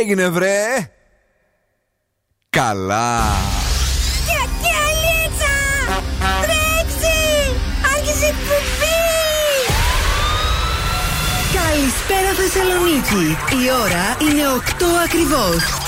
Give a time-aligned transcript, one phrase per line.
[0.00, 0.90] έγινε βρε;
[2.50, 3.22] Καλά.
[4.26, 5.54] Γιατί αλίτσα
[6.42, 7.18] Τρέξει!
[7.94, 9.00] Άρχισε εκπομπή!
[11.54, 13.36] Καλησπέρα Θεσσαλονίκη.
[13.64, 15.79] Η ώρα είναι 8 ακριβώς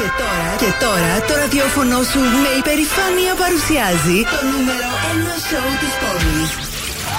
[0.00, 5.94] και τώρα, και τώρα το ραδιόφωνο σου με υπερηφάνεια παρουσιάζει το νούμερο 1 σοου της
[6.02, 6.50] πόλης.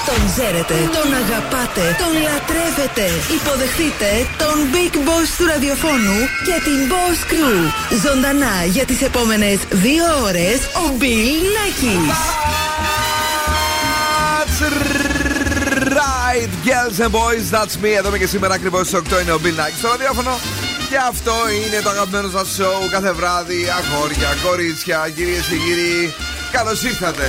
[0.09, 3.05] Τον ξέρετε, τον αγαπάτε, τον λατρεύετε.
[3.37, 4.09] Υποδεχτείτε
[4.41, 7.59] τον Big Boss του ραδιοφώνου και την Boss Crew.
[8.05, 12.19] Ζωντανά για τις επόμενες δύο ώρες ο Bill Nackis.
[14.33, 14.59] That's
[16.01, 17.91] right, girls and boys, that's me.
[17.99, 20.33] Εδώ είμαι και σήμερα ακριβώς στις 8 είναι ο Bill Nackis στο ραδιόφωνο.
[20.91, 23.67] Και αυτό είναι το αγαπημένο σας σοου κάθε βράδυ.
[23.69, 26.13] Αγόρια, κορίτσια, κυρίες και κύριοι.
[26.51, 27.25] Καλώς ήρθατε.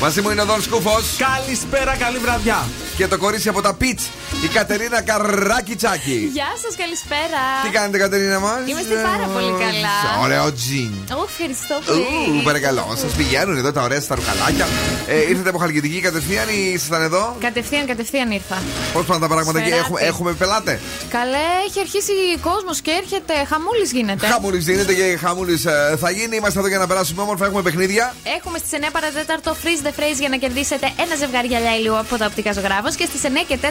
[0.00, 1.04] Μαζί μου είναι ο Δον Σκούφος.
[1.18, 2.68] Καλησπέρα, καλή βραδιά.
[2.96, 4.00] Και το κορίτσι από τα Πιτ,
[4.44, 6.30] η Κατερίνα Καράκι Τσάκη.
[6.32, 7.42] Γεια σας, καλησπέρα.
[7.64, 9.96] Τι κάνετε, Κατερίνα μας; Είμαστε πάρα πολύ καλά.
[10.22, 10.92] Ωραίο τζιν.
[11.18, 12.38] Ω, ευχαριστώ πολύ.
[12.38, 12.94] Ου, παρακαλώ.
[13.02, 14.66] Σας πηγαίνουν εδώ τα ωραία στα ρουκαλάκια.
[15.06, 18.62] Ε, ήρθατε από Χαλκιδική κατευθείαν ή ήσασταν εδώ; Κατευθείαν, κατευθείαν ήρθα.
[18.92, 23.34] Πώς πάνε τα πράγματα εκεί, έχουμε, έχουμε πελάτε; Καλέ, έχει αρχίσει κόσμος και έρχεται.
[23.50, 24.26] Χαμούλης γίνεται.
[24.26, 26.36] Χαμούλης γίνεται και χαμούλης ε, θα γίνει.
[26.36, 27.44] Είμαστε εδώ για να περάσουμε όμορφα.
[27.46, 28.14] Έχουμε παιχνίδια.
[28.36, 32.16] Έχουμε στις 9 παρατέταρτο freeze the phrase για να κερδίσετε ένα ζευγάρι γυαλιά ηλίου από
[32.16, 33.66] τα οπτικά ζωγράφος και στις 9 και 4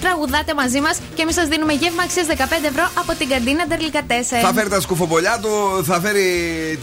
[0.00, 2.32] τραγουδάτε μαζί μας και εμείς σας δίνουμε γεύμα αξίας 15
[2.72, 4.12] ευρώ από την καντίνα Ντερλικα 4.
[4.42, 6.26] Θα φέρει τα σκουφομπολιά του, θα φέρει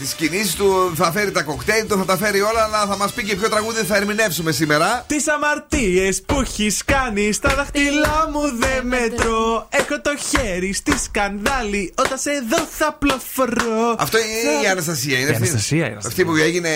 [0.00, 3.12] τις κινήσεις του, θα φέρει τα κοκτέιλ του, θα τα φέρει όλα, αλλά θα μας
[3.12, 5.04] πει και ποιο τραγούδι θα ερμηνεύσουμε σήμερα.
[5.06, 9.66] Τι αμαρτίες που έχεις κάνει στα δάχτυλά μου δεν μετρώ.
[9.70, 13.94] Έχω το χέρι στη σκανδάλη όταν σε δω θα πλοφορώ.
[13.98, 15.18] Αυτό είναι η Αναστασία.
[15.18, 15.48] Είναι Η αυτή.
[15.48, 16.08] Αναστασία, η Αναστασία.
[16.08, 16.68] Αυτή που έγινε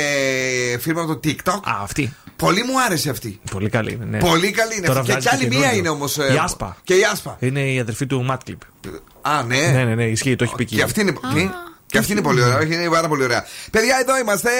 [0.80, 1.60] φίλμα από το TikTok.
[1.90, 2.14] Α, αυτή.
[2.36, 3.40] Πολύ μου άρεσε αυτή.
[3.50, 4.04] Πολύ καλή είναι.
[4.04, 4.18] Ναι.
[4.18, 4.86] Πολύ καλή είναι.
[4.86, 5.12] Τώρα αυτή.
[5.12, 5.68] Και, βγάζει κι άλλη καινούριο.
[5.68, 6.16] μία είναι όμως.
[6.16, 6.76] Η Άσπα.
[6.84, 7.36] Και η Άσπα.
[7.40, 8.60] Είναι η αδερφή του Μάτκλιπ.
[9.20, 9.56] Α, ναι.
[9.56, 11.12] Ναι, ναι, ναι, ισχύει, το έχει πει Και αυτή είναι.
[11.34, 11.50] τι;
[11.86, 13.44] Και αυτή είναι πολύ ωραία, όχι, είναι πάρα πολύ ωραία.
[13.70, 14.50] Παιδιά, εδώ είμαστε.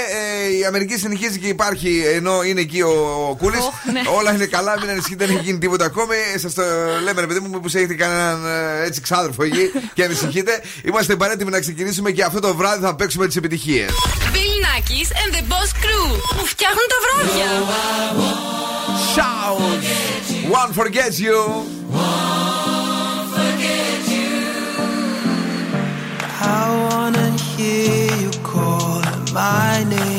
[0.48, 2.92] Ε, η Αμερική συνεχίζει και υπάρχει, ενώ είναι εκεί ο,
[3.30, 3.56] ο Κούλη.
[3.92, 4.00] ναι.
[4.18, 6.14] Όλα είναι καλά, μην ανησυχείτε, δεν έχει γίνει τίποτα ακόμη.
[6.38, 6.62] Σας το
[7.04, 10.62] λέμε, ρε παιδί μου, μήπω έχετε κανέναν ε, έτσι ξάδερφο εκεί και ανησυχείτε.
[10.84, 13.90] Είμαστε παρέτοιμοι να ξεκινήσουμε και αυτό το βράδυ θα παίξουμε τις επιτυχίες.
[14.69, 17.49] Bill Nackis and the Boss Crew που φτιάχνουν τα βράδια.
[19.13, 19.59] Shout!
[20.61, 21.39] One forgets you.
[26.59, 29.01] I wanna hear you call
[29.39, 30.18] my name.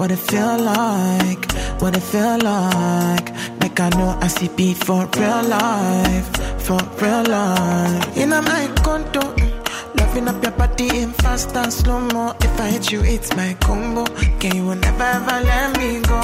[0.00, 1.52] What it feel like,
[1.82, 3.26] what it feel like.
[3.60, 6.28] Make I know I see beat for real life,
[6.64, 8.16] for real life.
[8.16, 12.34] In a my condo, mm, loving up your body in fast and slow mo.
[12.40, 14.06] If I hit you, it's my combo.
[14.40, 16.20] Can you will never ever let me go?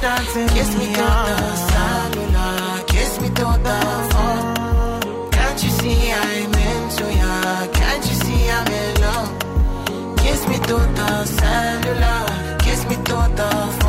[0.00, 3.78] Dancing, kiss me to the cellular, kiss me to the
[4.10, 5.30] phone.
[5.30, 7.66] Can't you see I'm into ya?
[7.78, 10.16] Can't you see I'm in love?
[10.16, 12.31] Kiss me to the cellular, kiss me to
[13.36, 13.81] the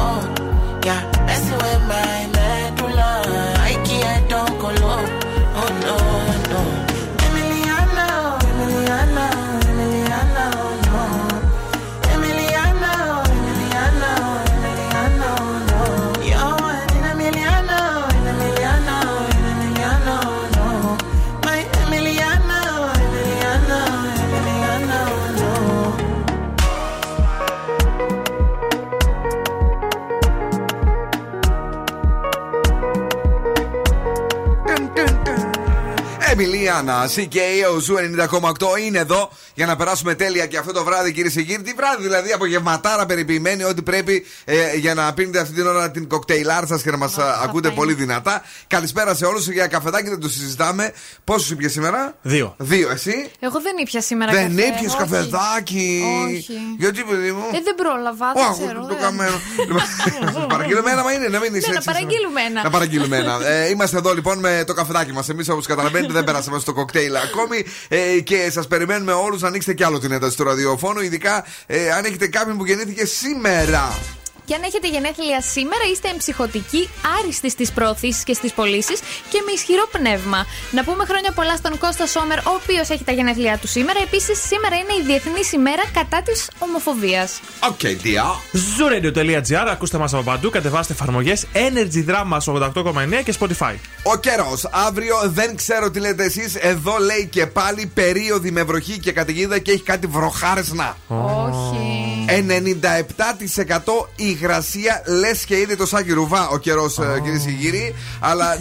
[36.67, 41.31] Εμιλίανα, CKO Zoo 90,8 είναι εδώ για να περάσουμε τέλεια και αυτό το βράδυ, κύριε
[41.31, 41.61] και κύριοι.
[41.61, 46.07] Τι βράδυ, δηλαδή, απογευματάρα περιποιημένη, ό,τι πρέπει ε, για να πίνετε αυτή την ώρα την
[46.07, 47.77] κοκτεϊλάρα σας και να μας ακούτε είναι.
[47.77, 48.41] πολύ δυνατά.
[48.67, 50.93] Καλησπέρα σε όλους για καφεδάκι, δεν το συζητάμε.
[51.23, 52.55] Πόσους ήπια σήμερα, Δύο.
[52.57, 54.67] Δύο, εσύ; Εγώ δεν ήπια σήμερα Δεν καφέ.
[54.67, 54.97] ήπιες Όχι.
[54.97, 56.53] καφεδάκι; Όχι.
[56.77, 58.79] Γιατί, παιδί μου; Ε, δεν πρόλαβα, Ω, δεν αχ, ξέρω.
[58.81, 59.35] το δεν- καμένο.
[59.67, 61.89] Λοιπόν, Παραγγείλουμε ένα, μα είναι να μην είσαι Ναι, να έτσι.
[61.91, 62.63] παραγγείλουμε ένα.
[62.63, 63.47] Να παραγγείλουμε ένα.
[63.47, 65.29] Ε, Είμαστε εδώ λοιπόν με το καφεδάκι μας.
[65.29, 69.73] Εμείς όπως καταλαβαίνετε δεν περάσαμε στο κοκτέιλ ακόμη ε, και σας περιμένουμε όλους να ανοίξετε
[69.73, 70.99] κι άλλο την ένταση του ραδιοφώνου.
[71.01, 73.97] Ειδικά ε, αν έχετε κάποιον που γεννήθηκε σήμερα.
[74.45, 79.51] Και αν έχετε γενέθλια σήμερα, είστε εμψυχωτικοί, άριστοι στις προωθήσεις και στις πωλήσεις και με
[79.51, 80.45] ισχυρό πνεύμα.
[80.71, 83.99] Να πούμε χρόνια πολλά στον Κώστα Σόμερ, ο οποίος έχει τα γενέθλιά του σήμερα.
[84.01, 87.39] Επίσης, σήμερα είναι η Διεθνής ημέρα κατά της ομοφοβίας.
[87.69, 88.25] Οκ, διά.
[88.53, 93.73] Zooradio.gr, ακούστε μας από παντού, κατεβάστε εφαρμογές Energy Drama 88,9 και Spotify.
[94.03, 94.67] Ο καιρός.
[94.71, 96.55] Αύριο δεν ξέρω τι λέτε εσείς.
[96.55, 100.97] Εδώ λέει και πάλι περίοδοι με βροχή και καταιγίδα και έχει κάτι βροχάρε να.
[101.07, 102.25] Όχι.
[102.27, 104.07] 97%
[104.43, 107.21] υγρασία λες και είδε το Σάκη Ρουβά ο καιρός, oh.
[107.23, 107.95] κυρίες και κύριοι.
[108.19, 108.57] Αλλά.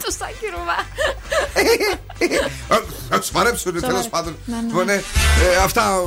[0.00, 0.78] Νο- Το Σάκη Ρουβά.
[3.10, 4.08] Θα τους παρέψουν τέλος Σοβαρά.
[4.10, 4.36] πάντων.
[4.44, 4.62] Ναι, ναι.
[4.66, 5.02] Λοιπόν, ε, ε,
[5.64, 6.00] Αυτά.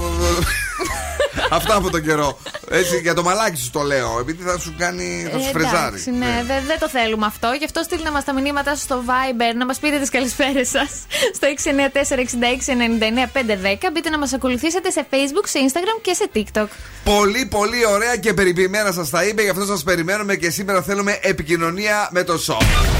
[1.51, 2.39] Αυτά από τον καιρό.
[2.69, 4.17] Έτσι, για το μαλάκι σου το λέω.
[4.19, 5.27] Επειδή θα σου κάνει.
[5.31, 5.75] θα σου Ε, φριζάρει.
[5.87, 7.51] εντάξει, ναι, δεν δεν το θέλουμε αυτό.
[7.59, 10.89] Γι' αυτό στείλτε μας τα μηνύματα στο Viber να μας πείτε τις καλησπέρες σας
[11.35, 13.89] στο 694-6699-510.
[13.93, 16.67] Μπείτε να μας ακολουθήσετε σε Facebook, σε Instagram και σε TikTok.
[17.03, 19.41] Πολύ, πολύ ωραία και περιποιημένα σας τα είπε.
[19.41, 22.57] Γι' αυτό σας περιμένουμε και σήμερα θέλουμε επικοινωνία με το σόου.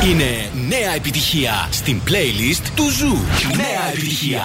[0.10, 3.17] Είναι νέα επιτυχία στην playlist του Ζου.
[3.57, 4.43] Νέα επιτυχία.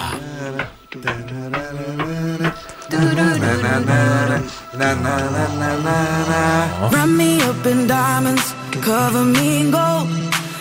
[6.91, 8.45] Wrap me up in diamonds,
[8.87, 10.07] cover me in gold.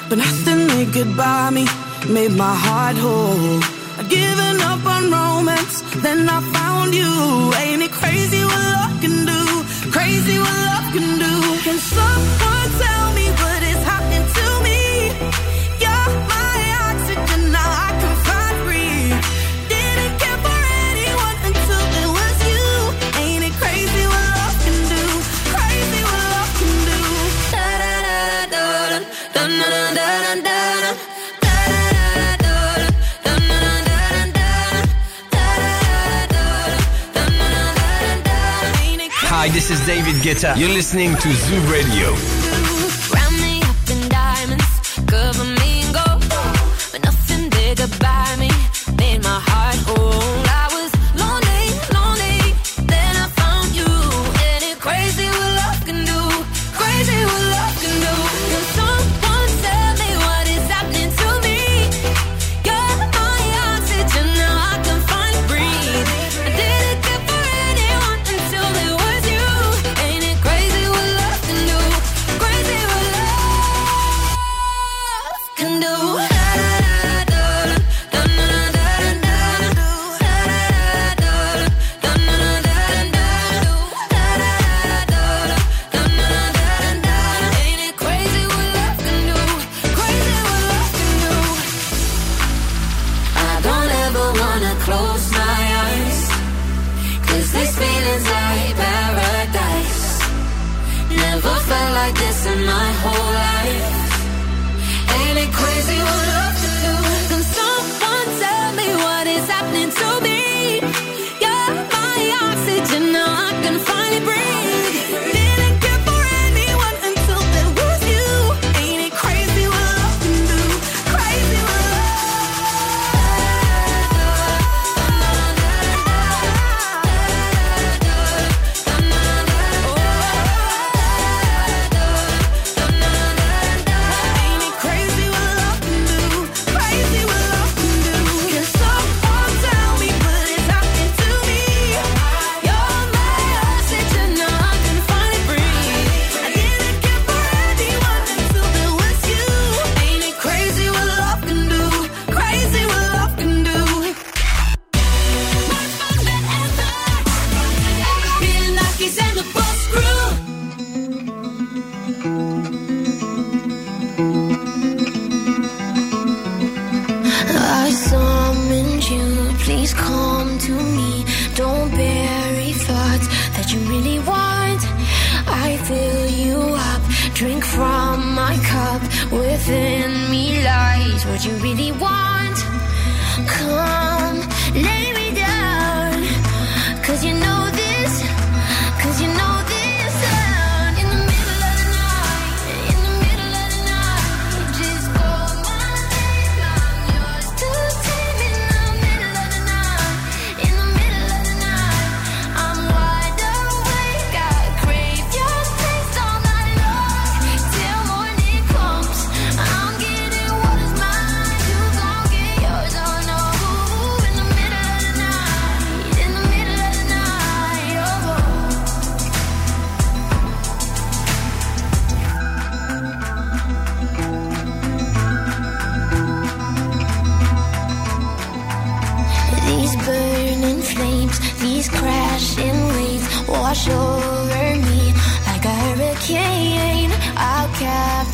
[0.09, 1.65] But nothing they could buy me
[2.17, 3.61] made my heart whole.
[3.99, 7.13] I'd given up on romance, then I found you.
[7.63, 9.43] Ain't it crazy what love can do?
[9.97, 11.35] Crazy what love can do.
[11.67, 12.96] Can someone tell
[39.88, 40.54] David Guetta.
[40.58, 42.67] You're listening to Zoo Radio.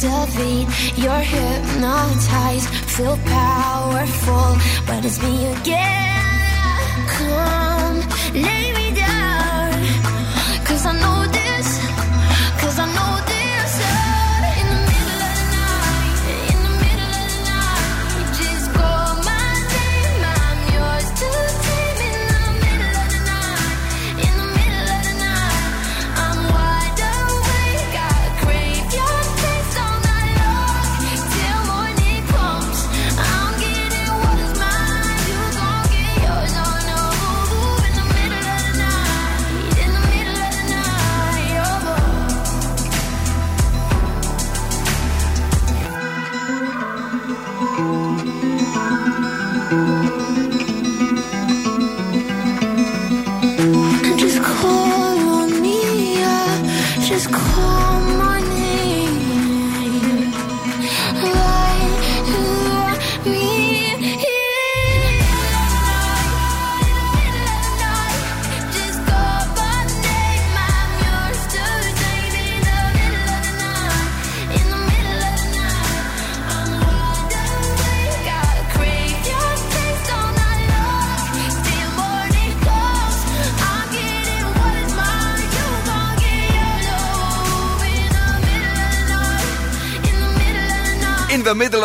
[0.03, 6.12] You're hypnotized, feel powerful, but it's me again.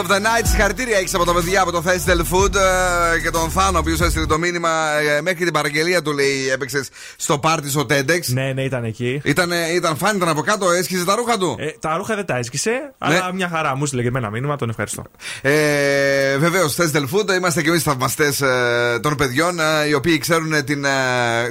[0.09, 0.47] Of the night.
[0.47, 4.01] Συγχαρητήρια έχεις από τα παιδιά από το Festival Food ε, και τον Θάνο, ο οποίος
[4.01, 4.71] έστειλε το μήνυμα
[5.17, 8.21] ε, μέχρι την παραγγελία του, λέει, έπαιξες στο πάρτι στο TEDx.
[8.27, 9.21] Ναι, ναι, ήταν εκεί.
[9.25, 11.57] Ήταν, ήταν φάνη, ήταν από κάτω, έσχιζε τα ρούχα του.
[11.59, 12.89] Ε, τα ρούχα δεν τα έσκησε, Ναι.
[12.99, 15.03] αλλά μια χαρά μου στείλε και εμένα μήνυμα, τον ευχαριστώ.
[15.43, 20.53] Ε, Βεβαίως, Festival Food, είμαστε και εμείς θαυμαστές ε, των παιδιών, ε, οι οποίοι ξέρουν
[20.53, 20.63] ε,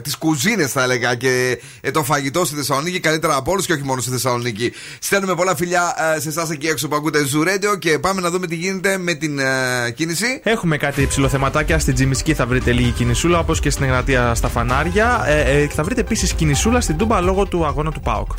[0.01, 3.83] τις κουζίνες, θα έλεγα, και ε, το φαγητό στη Θεσσαλονίκη καλύτερα από όλους και όχι
[3.83, 4.73] μόνο στη Θεσσαλονίκη.
[4.99, 8.29] Στέλνουμε πολλά φιλιά ε, σε εσάς εκεί έξω που ακούτε Zoo Radio και πάμε να
[8.29, 10.39] δούμε τι γίνεται με την ε, κίνηση.
[10.43, 11.79] Έχουμε κάτι ψηλοθεματάκια.
[11.79, 15.23] Στην Τζιμισκή θα βρείτε λίγη κινησούλα, όπως και στην Εγνατία στα φανάρια.
[15.25, 18.31] Ε, ε, θα βρείτε επίσης κινησούλα στην Τούμπα λόγω του αγώνα του ΠΑΟΚ.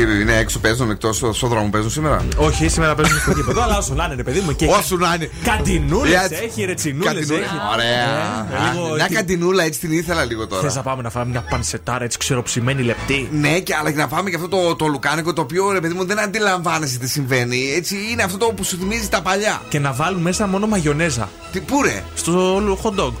[0.00, 3.94] Είναι έξω παίζουν, εκτός στον δρόμο παίζουν σήμερα; Όχι, σήμερα παίζουμε στο γήπεδο, αλλά όσο
[3.94, 4.56] να είναι, ρε παιδί μου.
[4.56, 5.30] Και Όσο να είναι.
[5.44, 6.42] Καντινούλε Έτσι.
[6.44, 7.40] έχει, ρετσινούλε Καντινούλες.
[7.46, 7.54] έχει.
[7.72, 8.46] Ωραία.
[8.52, 10.72] Ε, Α, λίγο Μια τι- καντινούλα έτσι την ήθελα λίγο Θες τώρα.
[10.74, 14.30] να πάμε να φάμε μια πανσετάρα έτσι ξεροψημένη λεπτή; Ναι, και αλλά και να πάμε
[14.30, 17.72] και αυτό το, το λουκάνικο το οποίο ρε παιδί μου δεν αντιλαμβάνεσαι τι συμβαίνει.
[17.76, 19.62] Έτσι είναι αυτό το που σου θυμίζει τα παλιά.
[19.68, 21.28] Και να βάλουν μέσα μόνο μαγιονέζα.
[21.52, 23.12] Τι πού ρε, Στο hot dog.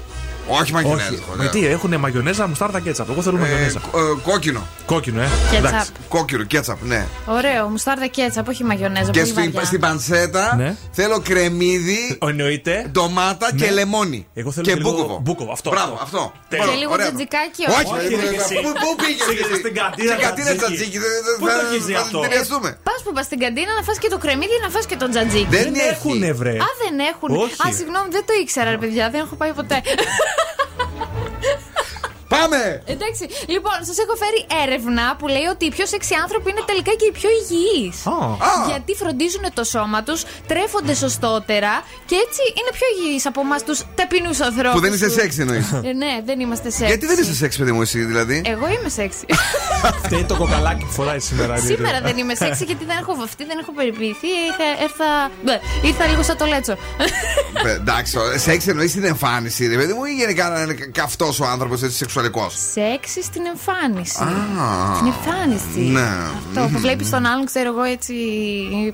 [0.46, 1.08] Όχι μαγιονέζα.
[1.08, 1.22] Όχι.
[1.32, 1.42] ωραία.
[1.50, 3.10] Γιατί έχουν μαγιονέζα, μουστάρδα κέτσαπ.
[3.10, 3.80] Εγώ θέλω Ε, μαγιονέζα.
[3.90, 4.66] κο- ε, κόκκινο.
[4.86, 5.28] Κόκκινο, ε.
[5.50, 5.64] Κέτσαπ.
[5.72, 5.90] Εντάξει.
[6.08, 7.06] Κόκκινο, κέτσαπ, ναι.
[7.26, 9.10] Ωραίο, μουστάρδα κέτσαπ, όχι μαγιονέζα.
[9.10, 9.64] Και πολύ στην, βαριά.
[9.64, 10.76] στην πανσέτα Ναι.
[10.92, 12.86] θέλω κρεμμύδι, Εννοείται.
[12.92, 13.60] ντομάτα Ναι.
[13.66, 14.26] και λεμόνι.
[14.34, 15.18] Εγώ θέλω και και λίγο μπούκοβο.
[15.24, 16.18] μπούκοβο, αυτό, Μπράβο, αυτό.
[16.18, 16.32] αυτό.
[16.48, 16.64] Τέλεια.
[16.64, 17.06] Μπράβο, Και λίγο ωραία.
[17.06, 18.14] τζατζικάκι, Όχι, όχι.
[18.14, 18.54] ρε, ρε, ρε, εσύ.
[18.64, 20.98] πού, πού πήγες Πήγες εσύ; στην καντίνα Στην καντίνα τζατζίκι.
[20.98, 21.38] τζατζίκι.
[21.40, 22.70] Πού το έχεις δει αυτό; Συνδυαστούμε.
[22.88, 25.50] Πας που πας στην καντίνα να φας και το κρεμμύδι να φας και το τζατζίκι.
[25.56, 25.88] Δεν Δεν έχει.
[25.94, 26.54] έχουνε, βρε.
[26.66, 27.28] Α, δεν έχουν.
[27.44, 27.56] Όχι.
[27.64, 29.76] Α, συγγνώμη, δεν το ήξερα, ρε παιδιά, δεν έχω πάει ποτέ.
[30.32, 30.44] Ha
[30.98, 31.71] ha ha!
[32.36, 32.60] Πάμε!
[32.94, 36.92] Εντάξει, λοιπόν, σας έχω φέρει έρευνα που λέει ότι οι πιο σεξι άνθρωποι είναι τελικά
[37.00, 37.96] και οι πιο υγιείς.
[38.06, 38.16] Α.
[38.50, 38.52] Α.
[38.70, 41.72] Γιατί φροντίζουν το σώμα τους, τρέφονται σωστότερα
[42.08, 44.72] και έτσι είναι πιο υγιείς από εμάς τους ταπεινούς ανθρώπους.
[44.76, 45.66] Που δεν είσαι σεξ εννοείς.
[45.72, 46.88] Ε, ναι, δεν είμαστε σεξ.
[46.92, 49.24] Γιατί δεν είσαι σεξ, παιδί μου, εσύ δηλαδή; Εγώ είμαι σεξι.
[50.04, 51.56] Φταίει το κοκαλάκι που φοράει σήμερα.
[51.70, 54.26] Σήμερα δεν είμαι σεξι γιατί δεν έχω βαφτεί, δεν έχω περιποιηθεί.
[54.50, 55.08] Είχα, έρθα,
[55.44, 55.56] ναι,
[55.88, 56.72] ήρθα λίγο σαν το λέτσο.
[57.66, 61.40] Ε, Εντάξει, ο- σεξ εννοείς την εμφάνιση, ρε παιδί μου, ή γενικά να είναι καυτός
[61.40, 62.50] ο άνθρωπος, έτσι σεξουαλικό.
[62.74, 64.22] Σεξι στην εμφάνιση.
[64.22, 64.26] Α.
[64.96, 65.80] Στην εμφάνιση.
[65.96, 66.08] Ναι.
[66.38, 68.14] Αυτό που βλέπεις τον άλλον, ξέρω εγώ έτσι.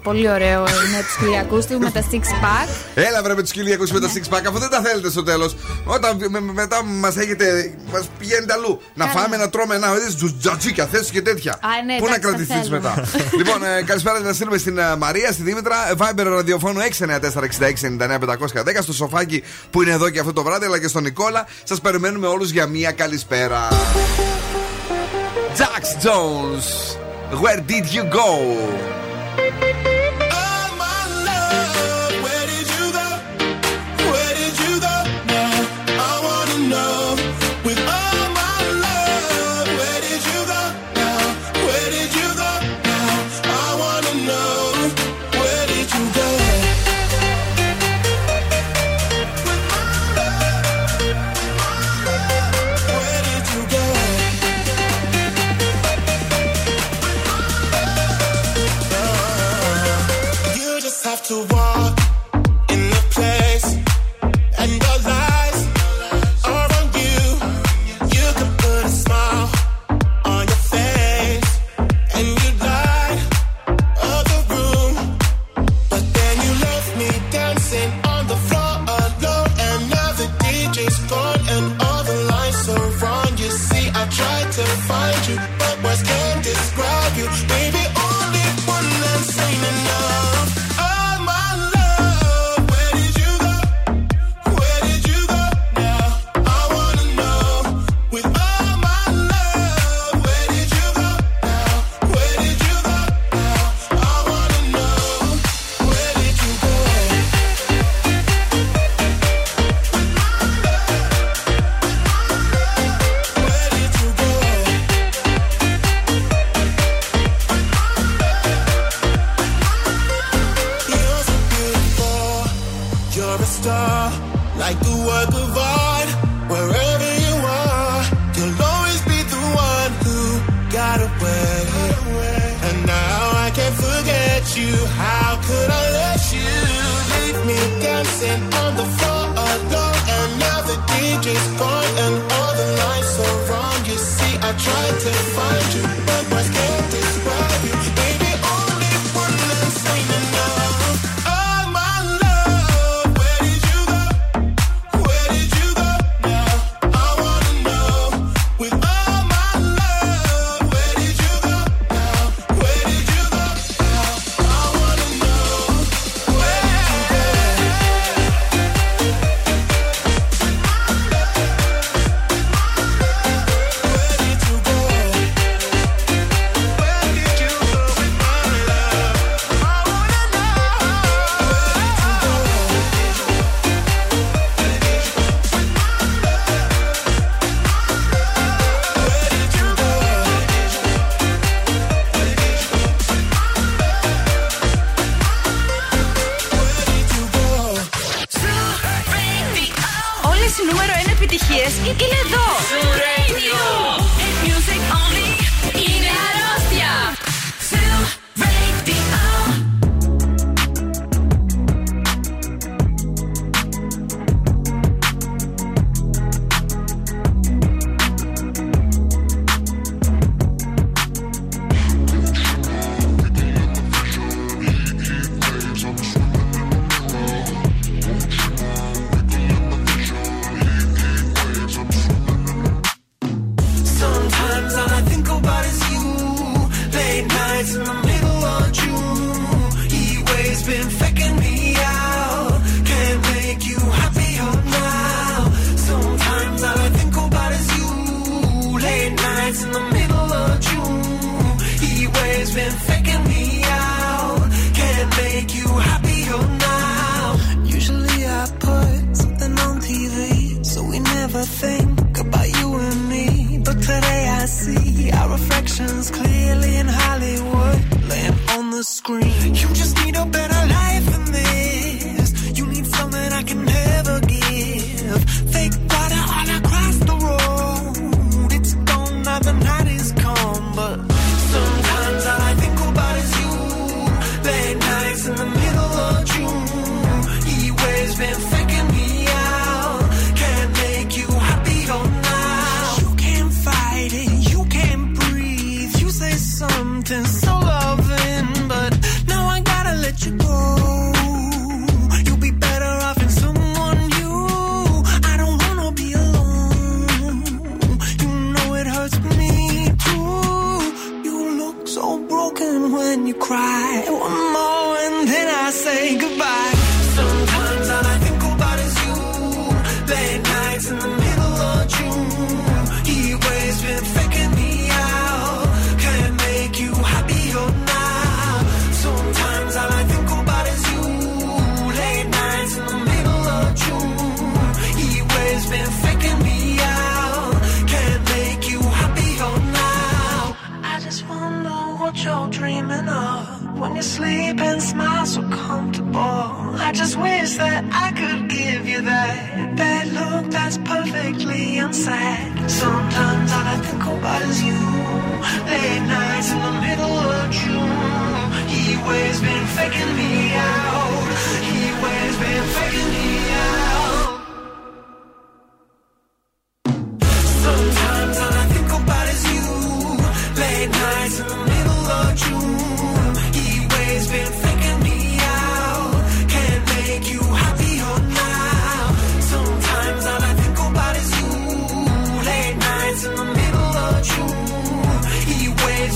[0.03, 2.69] Πολύ ωραίο με τους Κυριακούς του, με τα six pack.
[2.95, 5.57] Έλα βρε με τους χιλιακού με τα six pack, αφού δεν τα θέλετε στο τέλος.
[5.85, 7.75] Όταν με- με- μετά μας έχετε.
[7.93, 8.81] Μας πηγαίνετε αλλού.
[8.95, 9.19] Να Καλά.
[9.21, 11.53] φάμε, να τρώμε, να δεις τζατζίκια, θέσεις και τέτοια.
[11.53, 12.77] Α, ναι, Πού να εντάξει, τα κρατηθείς θέλουμε.
[12.79, 13.05] μετά.
[13.39, 15.77] λοιπόν, ε, καλησπέρα να στείλουμε στην ε, Μαρία, στη Δήμητρα.
[15.91, 20.89] ε, Viber ραδιοφώνου 694-6699-510 στο σοφάκι που είναι εδώ και αυτό το βράδυ, αλλά και
[20.89, 21.47] στον Νικόλα.
[21.63, 23.68] Σας περιμένουμε όλους για μία καλησπέρα.
[25.58, 26.98] Jax Jones,
[27.42, 29.87] where did you go?
[61.29, 61.78] To walk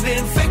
[0.03, 0.42] been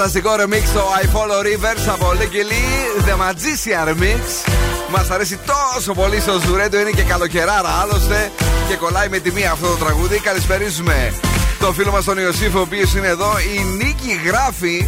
[0.00, 4.50] Φανταστικό remix το I Follow Rivers από Licky Lee, The Magician Remix.
[4.90, 8.30] Μας αρέσει τόσο πολύ στο Ζουρέντο, είναι και καλοκαιράρα άλλωστε
[8.68, 10.18] και κολλάει με τη μία αυτό το τραγούδι.
[10.18, 11.12] Καλησπερίζουμε
[11.60, 13.30] το φίλο μας τον Ιωσήφ, ο οποίος είναι εδώ.
[13.38, 14.86] Η Νίκη γράφει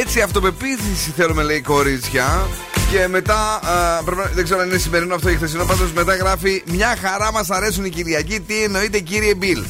[0.00, 2.46] έτσι αυτοπεποίθηση θέλουμε λέει κορίτσια.
[2.90, 6.14] Και μετά, α, πρέπει, να- δεν ξέρω αν είναι σημερινό αυτό ή χθεσινό, πάντως μετά
[6.16, 8.40] γράφει Μια χαρά μας αρέσουν οι Κυριακοί.
[8.40, 9.64] Τι εννοείται, κύριε Μπιλ.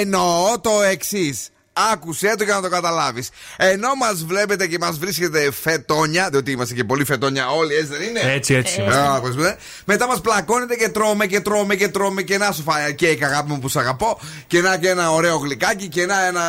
[0.00, 1.48] Εννοώ το εξής.
[1.72, 3.30] Άκουσέ το για να το καταλάβεις.
[3.56, 8.02] Ενώ μας βλέπετε και μας βρίσκετε φετόνια, διότι είμαστε και πολύ φετόνια όλοι, έτσι δεν
[8.02, 8.82] είναι; Έτσι, έτσι.
[8.88, 9.56] Ε, α, πώς λέτε.
[9.84, 13.50] Μετά μας πλακώνετε και τρώμε και τρώμε και τρώμε και να σου φάει κέικ αγάπη
[13.50, 14.20] μου που σ' αγαπώ.
[14.46, 16.42] Και να και ένα ωραίο γλυκάκι και να ένα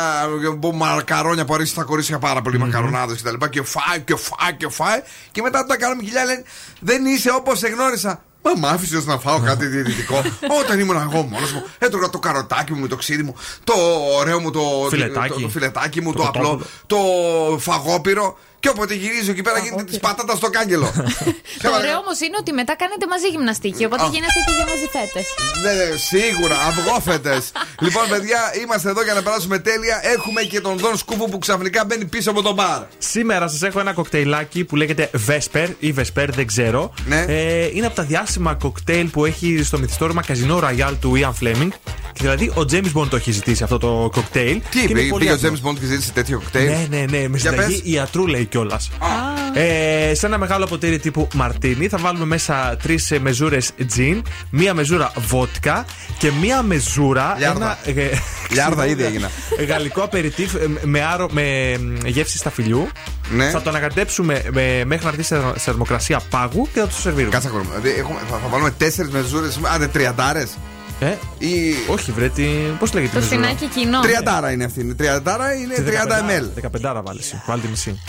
[0.60, 3.36] που μακαρόνια που αρέσει στα κορίτσια πάρα πολύ, μακαρονάδες κτλ.
[3.36, 5.02] Και, και φάει και φάει και φάει.
[5.30, 6.42] Και μετά τα κάνουμε χιλιά λένε
[6.80, 8.22] Δεν είσαι όπως σε γνώρισα.
[8.42, 10.22] Μα μ' άφησες να φάω κάτι διαιτητικό.
[10.60, 13.72] Όταν ήμουν εγώ μόνος μου, έτρωγα το καροτάκι μου με το ξύδι μου, το
[14.18, 15.32] ωραίο μου το Φιλετάκι.
[15.32, 16.66] το, το φιλετάκι μου, το, Το απλό, κοτόπουλο.
[16.86, 18.38] το φαγόπυρο.
[18.62, 20.88] Και όποτε γυρίζω εκεί πέρα γίνεται της πατάτας στο κάγκελο.
[21.64, 24.08] Το ωραίο όμως είναι ότι μετά κάνετε μαζί γυμναστική, οπότε Α.
[24.12, 25.26] γίνεστε και για μαζιφέτες.
[25.62, 27.52] Ναι, ναι, σίγουρα, αυγόφετες.
[27.84, 30.00] λοιπόν, παιδιά, είμαστε εδώ για να περάσουμε τέλεια.
[30.14, 32.82] Έχουμε και τον Δον Σκούφο που ξαφνικά μπαίνει πίσω από τον μπαρ.
[32.98, 36.94] Σήμερα σας έχω ένα κοκτέιλάκι που λέγεται Vesper ή Vesper, δεν ξέρω.
[37.06, 37.24] Ναι.
[37.28, 41.68] Ε, είναι από τα διάσημα κοκτέιλ που έχει στο μυθιστόρημα Casino Royale του Ian Fleming.
[42.12, 44.60] Και δηλαδή ο James Bond το έχει ζητήσει αυτό το κοκτέιλ.
[44.70, 45.58] Τι, Και είναι πήγε, πολύ πήγε ο απλό.
[45.64, 47.28] James Bond και ζήτησε τέτοιο κοκτέιλ; Ναι, ναι, ναι.
[47.28, 47.92] Με Για συνταγή πες.
[47.92, 48.90] ιατρού λέει κιόλας.
[49.54, 55.12] Ε, σε ένα μεγάλο ποτήρι τύπου μαρτίνι θα βάλουμε μέσα τρεις μεζούρες τζιν, μία μεζούρα
[55.16, 55.84] βότκα
[56.18, 57.34] και μία μεζούρα.
[57.38, 57.78] Λιάρδα.
[57.84, 58.10] Ένα, ε,
[58.50, 59.30] Λιάρδα ήδη έγινα.
[59.68, 62.88] Γαλλικό απεριτίφ ε, με, άρο, με ε, γεύση σταφυλιού.
[63.34, 63.50] Ναι.
[63.50, 67.32] Θα το ανακατέψουμε με, μέχρι να έρθει σε σε θερμοκρασία πάγου και θα το σερβίρουμε.
[67.32, 67.64] Κάτσε ακόμα.
[67.68, 69.60] Δηλαδή, έχουμε, θα, θα βάλουμε τέσσερις μεζούρες.
[69.74, 70.50] Άντε, τριαντάρες.
[71.04, 71.74] Ε, Ή.
[71.88, 72.44] όχι, βρε, τι,
[72.78, 73.12] πώς λέγεται.
[73.12, 74.00] Το η μεζούρα; σφινάκι κοινό.
[74.00, 74.80] Τριαντάρα είναι αυτή.
[74.80, 75.90] Η Τριαντάρα είναι Τη 30
[76.82, 76.90] ml.
[76.96, 77.34] 15 βάλεις.
[77.46, 78.00] Βάλει τη μισή.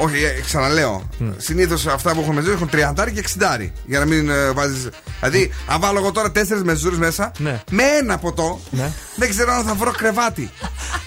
[0.00, 1.08] Όχι, ε, ξαναλέω.
[1.36, 3.72] Συνήθως αυτά που έχουν μεζούρες έχουν 30 και 60.
[3.86, 4.88] Για να μην ε, βάζει.
[5.20, 7.62] Δηλαδή, αν βάλω εγώ τώρα τέσσερις μεζούρες μέσα, Ναι.
[7.70, 8.90] με ένα ποτό, Ναι.
[9.16, 10.50] δεν ξέρω αν θα βρω κρεβάτι.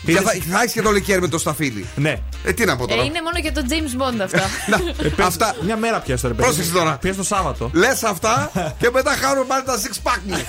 [0.06, 1.86] Και Είδες- θα, θα έχεις και το λικέρ με το σταφύλι.
[1.96, 2.16] Ναι.
[2.44, 3.04] Ε, τι να πω Ε, τώρα.
[3.04, 4.38] είναι μόνο για τον James Bond αυτό.
[4.72, 5.56] Να, Ε, πες, αυτά.
[5.66, 6.34] Μια μέρα πιάσω τώρα.
[6.34, 6.48] παιδί.
[6.48, 6.98] Πρόσεξε τώρα.
[6.98, 7.70] Πιάσω το Σάββατο.
[7.74, 10.36] Λες αυτά και μετά χάνουμε πάλι τα six pack μου.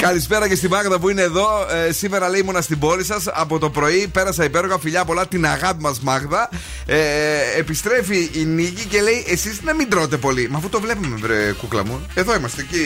[0.00, 1.66] Καλησπέρα και στη Μάγδα που είναι εδώ.
[1.88, 3.24] Ε, σήμερα λέει ήμουνα στην πόλη σας.
[3.32, 6.48] Από το πρωί πέρασα υπέροχα φιλιά πολλά την αγάπη μας Μάγδα.
[6.86, 6.96] Ε,
[7.58, 10.48] επιστρέφει η Νίκη και λέει: Εσείς να μην τρώτε πολύ.
[10.50, 12.06] Μα αφού το βλέπουμε, βρε κούκλα μου.
[12.14, 12.80] Εδώ είμαστε εκεί.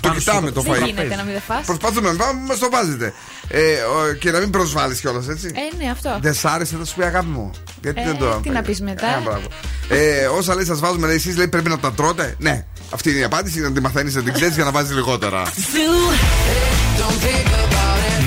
[0.00, 0.84] το κοιτάμε το Δεν φαΐ.
[0.84, 1.64] γίνεται να μην δε φας.
[1.66, 3.12] Προσπαθούμε να πάμε, μας το βάζετε.
[3.48, 5.50] Ε, ο- και να μην προσβάλλεις κιόλας, έτσι.
[5.54, 6.18] Ε, ναι, αυτό.
[6.20, 7.50] Δεν σ' άρεσε, θα σου πει αγάπη μου.
[7.82, 8.40] Γιατί Ε, δεν το.
[8.42, 9.06] τι να πεις μετά.
[9.06, 9.46] Ε, μπράβο.
[9.88, 12.34] Ε, όσα λέει, σας βάζουμε, λέει, εσείς λέει πρέπει να τα τρώτε.
[12.38, 12.64] Ναι.
[12.89, 15.43] Αυτή είναι η απάντηση, να τη μαθαίνει, να την ξέρει για να βάζει λιγότερα.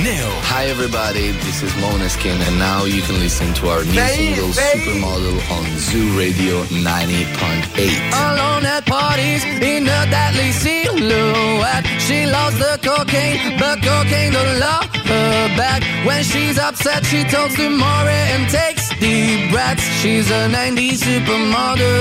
[0.02, 0.30] Νέο.
[0.54, 4.52] Hi everybody, this is Moneskin and now you can listen to our new Hey, single
[4.52, 4.78] hey.
[4.78, 8.24] Supermodel on Zoo Radio 90.8.
[8.26, 11.84] Alone at parties in a deadly silhouette.
[12.06, 15.80] She loves the cocaine, but cocaine don't love her back.
[16.06, 19.84] When she's upset, she talks to Maury and takes deep breaths.
[20.00, 22.00] She's a 90s supermodel.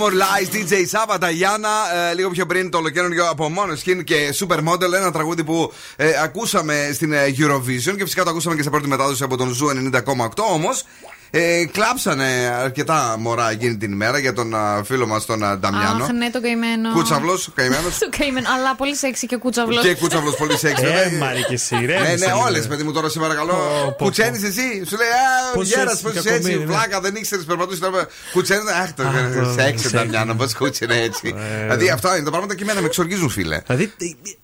[0.00, 1.68] More Lies, DJ Sava, Iana.
[2.10, 4.92] Ε, λίγο πιο πριν το ολοκαίνουριο από Måneskin και Supermodel.
[4.94, 8.88] Ένα τραγούδι που ε, ακούσαμε στην ε, Eurovision και φυσικά το ακούσαμε και σε πρώτη
[8.88, 10.28] μετάδοση από τον Zoo 90,8.
[10.52, 10.84] Όμως
[11.30, 12.24] ε, κλάψανε
[12.62, 16.04] αρκετά μωρά εκείνη την ημέρα για τον α, φίλο μας τον α, Νταμιάνο.
[16.04, 16.92] Αχ, ναι, το καημένο.
[16.92, 17.98] Κούτσαυλος, καημένος.
[17.98, 19.82] Το καημένο, αλλά πολύ σεξι και κούτσαυλος.
[19.84, 20.82] Και κούτσαυλος πολύ σεξ.
[20.82, 21.98] Ε, Μαρή και εσύ, ρε.
[21.98, 22.42] Ναι, μισή ναι, λίγο.
[22.46, 23.52] όλες, παιδί μου, τώρα σε παρακαλώ.
[23.52, 24.04] πω, πω.
[24.04, 24.84] Κουτσαίνεις εσύ.
[24.88, 26.64] Σου λέει, Α, Πώς γέρας, έτσι, πώς είσαι κακομοίρη, έτσι.
[26.66, 26.72] ναι.
[26.74, 27.80] Βλάκα, δεν ήξερες, περπατούσε.
[28.32, 29.92] Κουτσένεις, αχ, το Αχ, το σεξ, σεξ.
[29.92, 31.34] Νταμιάνο, πώς κούτσενε έτσι.
[31.36, 33.60] Ε, Δηλαδή, αυτά είναι τα πράγματα και εμένα με εξοργίζουν, φίλε.
[33.66, 33.92] Δηλαδή,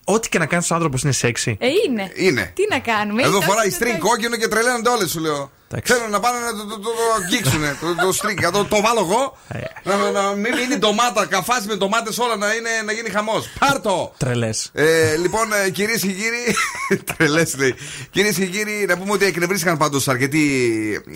[0.03, 1.57] ό,τι και να κάνεις ο άνθρωπος είναι σεξι.
[1.59, 2.11] Ε, είναι.
[2.15, 2.51] Είναι.
[2.55, 3.21] Τι να κάνουμε.
[3.23, 4.07] Εδώ είναι φοράει τόσο string τέτοιο.
[4.07, 5.51] κόκκινο και τρελαίνονται όλες, σου λέω.
[5.71, 5.93] Εντάξει.
[5.93, 7.77] Θέλουν να πάνε να το, το, το, το αγγίξουνε.
[7.81, 8.41] το, το string.
[8.41, 9.37] Να το, το βάλω εγώ.
[9.47, 9.59] Ε.
[9.89, 13.49] να, να μην μείνει ντομάτα, καφάσι με ντομάτες όλα να, είναι, να γίνει χαμός.
[13.59, 14.13] Πάρτο!
[14.17, 14.69] Τρελές.
[14.73, 16.55] Ε, λοιπόν, κυρίες και κύριοι.
[17.17, 17.75] Τρελές λέει.
[18.11, 20.43] Κυρίες και κύριοι, να πούμε ότι εκνευρίστηκαν πάντως αρκετοί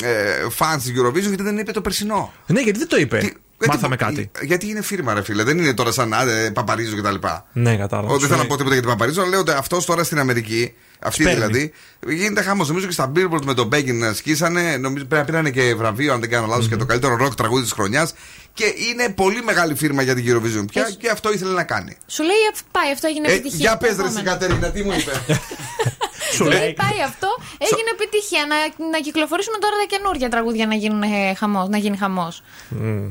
[0.03, 2.33] ε, fans της Eurovision γιατί δεν είπε το περσινό.
[2.45, 3.17] Ναι, γιατί δεν το είπε.
[3.17, 4.45] Τι- Μάθαμε γιατί- κάτι.
[4.45, 5.43] Γιατί είναι φίρμα, ρε φίλε.
[5.43, 7.15] Δεν είναι τώρα σαν ε, Παπαρίζο κτλ.
[7.53, 8.13] Ναι, κατάλαβα.
[8.13, 8.47] Όχι, δεν Σου θέλω να λέει.
[8.47, 10.73] πω τίποτα για την Παπαρίζο, αλλά λέω ότι αυτός τώρα στην Αμερική,
[11.03, 11.39] αυτή Σπέρνει.
[11.45, 11.73] δηλαδή,
[12.07, 12.67] γίνεται χαμός.
[12.67, 14.77] Νομίζω και στα Billboard με τον Μπέγκιν σκίσανε.
[14.77, 17.63] Νομίζω πρέπει να πήρανε και βραβείο, αν δεν κάνω λάθος, και το καλύτερο ροκ τραγούδι
[17.63, 18.13] της χρονιάς.
[18.53, 21.97] Και είναι πολύ μεγάλη φίρμα για την Eurovision πια Έχει- και αυτό ήθελε να κάνει.
[22.07, 22.35] Σου λέει
[22.71, 23.57] πάει, αυτό έγινε Ε, επιτυχία.
[23.59, 24.15] για πες, ρε, Επόμενο.
[24.19, 25.11] εσύ, Κατερίνα, τι μου είπε;
[26.35, 26.73] Σου Λέει λέει.
[26.73, 27.27] πάει αυτό,
[27.57, 28.45] έγινε επιτυχία.
[28.51, 28.55] Να,
[28.89, 32.43] να κυκλοφορήσουμε τώρα τα καινούργια τραγούδια να, γίνουν, ε, χαμός, να γίνει χαμός.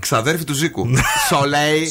[0.00, 0.88] Ξαδέρφη του Ζήκου.
[1.28, 1.90] Σολέι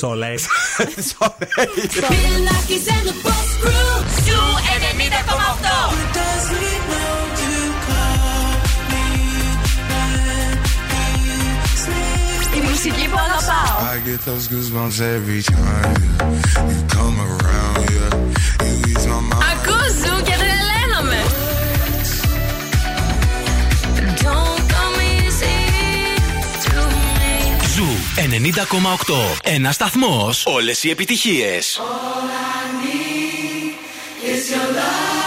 [12.69, 13.77] μουσική που αγαπάω.
[13.93, 15.99] I get those goosebumps every time
[20.01, 21.21] ζου και τρελαίνομαι.
[24.23, 25.55] Don't come easy.
[27.75, 29.39] Ζου 90,8.
[29.43, 31.79] Ένας σταθμός όλες οι επιτυχίες.
[34.39, 35.18] Esse andar.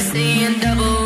[0.00, 0.99] seeing double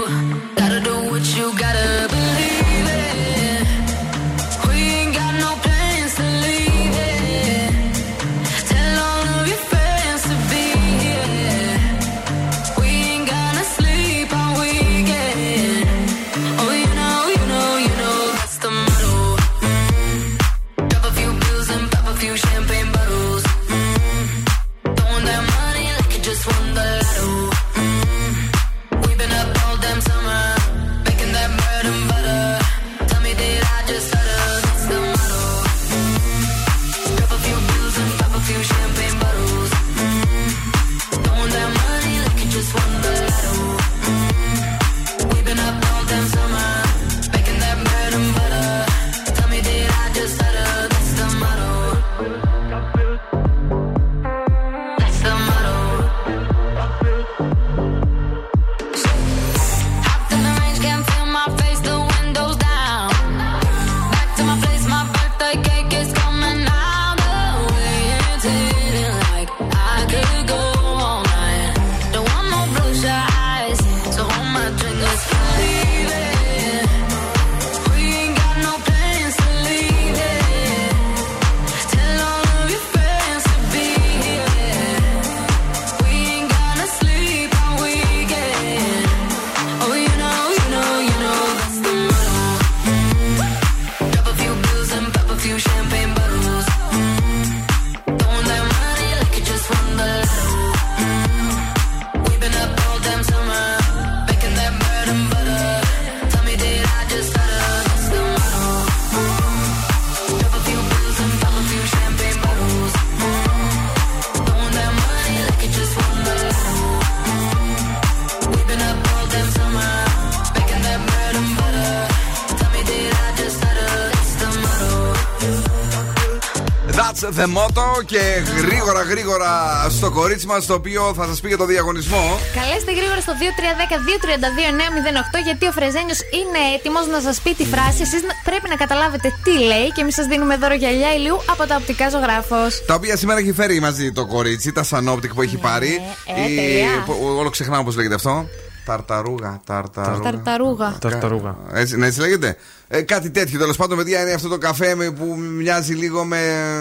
[127.57, 128.21] Motto και
[128.61, 129.51] γρήγορα γρήγορα
[129.91, 132.39] στο κορίτσι μας το οποίο θα σας πει για το διαγωνισμό.
[132.55, 138.03] Καλέστε γρήγορα στο 2310-232-908 γιατί ο Φρεζένιος είναι έτοιμος να σας πει τη φράση.
[138.03, 141.77] Εσείς πρέπει να καταλάβετε τι λέει και εμείς σας δίνουμε δώρο γυαλιά ηλίου από τα
[141.77, 142.85] οπτικά ζωγράφος.
[142.87, 146.01] Τα οποία σήμερα έχει φέρει μαζί το κορίτσι, τα Sanoptic που έχει πάρει.
[146.27, 147.03] ε, τελεία.
[147.07, 148.49] που- Όλο ξεχνάω πώς λέγεται αυτό.
[148.85, 149.61] Ταρταρούγα.
[149.66, 150.20] Ταρταρούγα.
[150.30, 150.97] Ταρταρούγα.
[151.01, 151.57] Ταρταρούγα.
[151.72, 152.57] Έτσι, ναι, έτσι λέγεται.
[152.89, 156.39] Ε, κάτι τέτοιο τέλος πάντων, παιδιά, είναι αυτό το καφέ με- που μοιάζει λίγο με.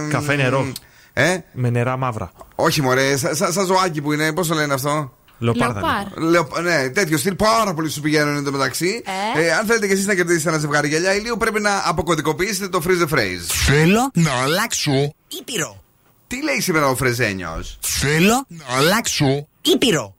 [0.10, 0.72] Καφέ νερό.
[1.14, 2.32] Ε; Με νερά μαύρα.
[2.56, 5.82] Όχι, μωρέ, σαν σα, σαν ζωάκι που είναι, πώς το λένε αυτό; Λεοπάρδα.
[6.18, 6.30] Λεοπάρ.
[6.30, 9.04] Λεω- ναι, τέτοιο στυλ πάρα πολύ σου πηγαίνουν εν τω μεταξύ.
[9.36, 12.68] Ε; Ε, αν θέλετε και εσείς να κερδίσετε ένα ζευγάρι γυαλιά ηλίου, πρέπει να αποκωδικοποιήσετε
[12.68, 13.46] το freeze the phrase.
[13.66, 14.92] Θέλω να αλλάξω
[15.40, 15.82] Ήπειρο.
[16.28, 20.16] Τι λέει σήμερα ο Φρεζένιος; Θέλω να αλλάξω Ήπειρο.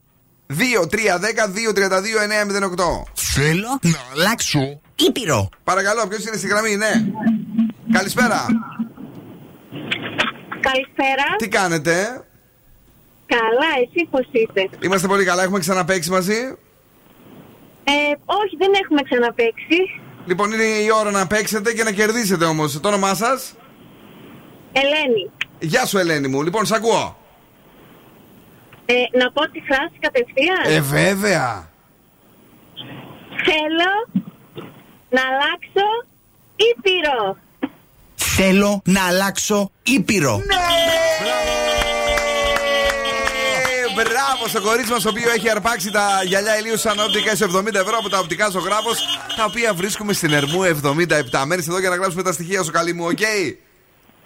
[0.47, 3.03] 2, 3, 10, 2, 32, 9, 08.
[3.15, 5.49] Θέλω να αλλάξω Ήπειρο.
[5.65, 6.93] Παρακαλώ, ποιος είναι στη γραμμή, ναι.
[7.93, 8.47] Καλησπέρα.
[10.61, 11.25] Καλησπέρα.
[11.37, 12.25] Τι κάνετε,
[13.27, 14.69] Καλά, εσύ πώς είστε.
[14.81, 16.39] Είμαστε πολύ καλά, έχουμε ξαναπέξει μαζί;
[17.85, 17.93] Ε,
[18.25, 19.79] όχι, δεν έχουμε ξαναπέξει.
[20.27, 22.81] Λοιπόν, είναι η ώρα να παίξετε και να κερδίσετε όμως.
[22.81, 23.55] Το όνομά σας;
[24.73, 26.43] Ελένη, Γεια σου, Ελένη μου.
[26.43, 27.17] Λοιπόν, σ' ακούω.
[28.87, 30.77] Ε, να πω τη φράση κατευθείαν.
[30.77, 31.69] Ε, βέβαια.
[33.45, 34.23] Θέλω
[35.11, 35.87] να αλλάξω
[36.57, 37.37] ήπειρο.
[38.37, 40.35] Θέλω να αλλάξω Ήπειρο.
[40.35, 40.43] Ε,
[43.95, 47.75] Μπράβο στο κορίτσι μας, το οποίο έχει αρπάξει τα γυαλιά ηλίου σαν όπτικα σε 70
[47.75, 48.99] ευρώ από τα οπτικά ζωγράφος,
[49.37, 51.45] τα οποία βρίσκουμε στην Ερμού 77.
[51.47, 53.21] Μένεις εδώ για να γράψουμε τα στοιχεία σου, καλή μου, οκ;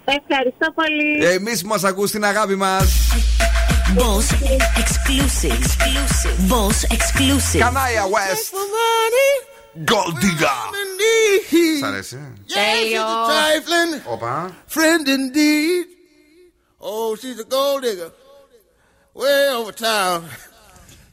[0.05, 1.25] Ευχαριστώ πολύ.
[1.25, 3.09] Εμείς που μας ακούς την αγάπη μας.
[3.96, 4.28] Boss
[4.82, 5.52] exclusive.
[5.62, 6.36] exclusive.
[6.50, 7.62] Boss exclusive.
[7.62, 8.46] Κανάια West.
[9.92, 10.60] Gold Digger.
[11.80, 12.20] Σ' αρέσει.
[12.54, 13.02] Τέλειο.
[13.30, 14.56] trifling Όπα.
[14.76, 15.86] friend indeed.
[16.80, 18.12] Oh, she's a gold digger.
[19.22, 20.20] Way over town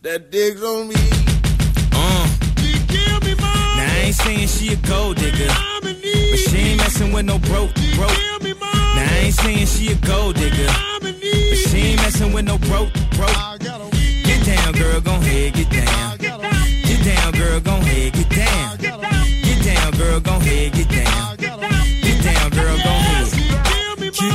[0.05, 1.03] that digs on me.
[1.93, 2.27] Uh.
[3.79, 5.95] Now I ain't saying she a gold digger, but
[6.47, 8.19] she ain't messing with no broke, broke.
[8.97, 10.71] Now I ain't saying she a gold digger,
[11.03, 11.15] but
[11.70, 13.36] she ain't messing with no broke, broke.
[13.60, 16.18] Get down, girl, gon' head, get down.
[16.18, 18.78] Get down, girl, gon' head, get down.
[18.78, 21.36] Get down, girl, gon' head, get down.
[21.38, 24.35] Get down, girl, gon' head.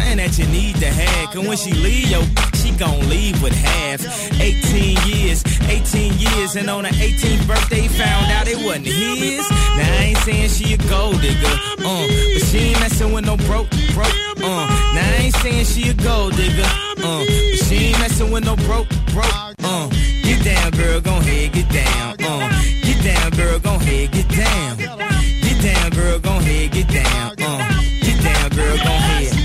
[0.00, 1.30] Something that you need to have.
[1.30, 2.22] Cause when she leave, yo,
[2.54, 4.00] she gon' leave with half.
[4.40, 9.44] 18 years, 18 years, and on her 18th birthday, found out it wasn't his.
[9.50, 13.36] Now I ain't saying she a gold digger, uh, but she ain't messing with no
[13.36, 14.66] broke, broke, uh.
[14.96, 18.56] Now I ain't saying she a gold digger, uh, but she ain't messing with no
[18.56, 19.88] broke, broke, uh.
[20.24, 22.48] Get down, girl, gon' head, get down, uh.
[22.82, 24.78] Get down, girl, gon' head, get down.
[24.78, 27.82] Get down, girl, gon' head, get down, uh.
[28.00, 29.39] Get down, girl, gon' head.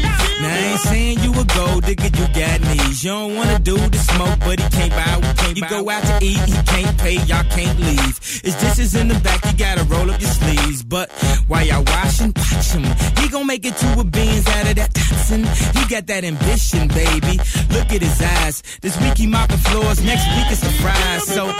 [0.76, 3.01] Ain't saying you a gold digger, you got knees.
[3.01, 6.03] You don't wanna do the smoke, but he can't buy, we can't You go out
[6.03, 8.19] to eat, he can't pay, y'all can't leave.
[8.43, 10.84] His dishes in the back, you gotta roll up your sleeves.
[10.84, 11.13] But
[11.47, 12.84] while y'all washing, watch him.
[13.23, 15.45] He gon' make it to a beans out of that toxin.
[15.80, 17.39] He got that ambition, baby.
[17.71, 18.61] Look at his eyes.
[18.82, 21.23] This week he mopping floors, next week it's a fries.
[21.23, 21.53] So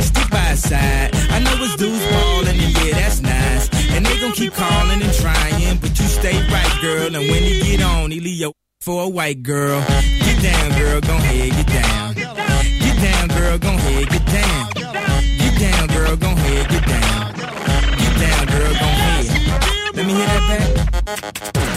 [0.00, 1.14] stick by his side.
[1.30, 3.75] I know his dudes ballin', and yeah, that's nice.
[3.96, 7.16] And they gon' keep calling and trying, but you stay right, girl.
[7.16, 9.80] And when he get on, he leave your for a white girl.
[10.20, 12.14] Get down, girl, gon' ahead, get down.
[12.14, 14.70] Get down, girl, gon' ahead, get down.
[15.38, 17.32] Get down, girl, gon' ahead, get down.
[17.96, 19.96] Get down, girl, gon' ahead.
[19.96, 20.86] Let me hear that back.
[21.54, 21.76] Bill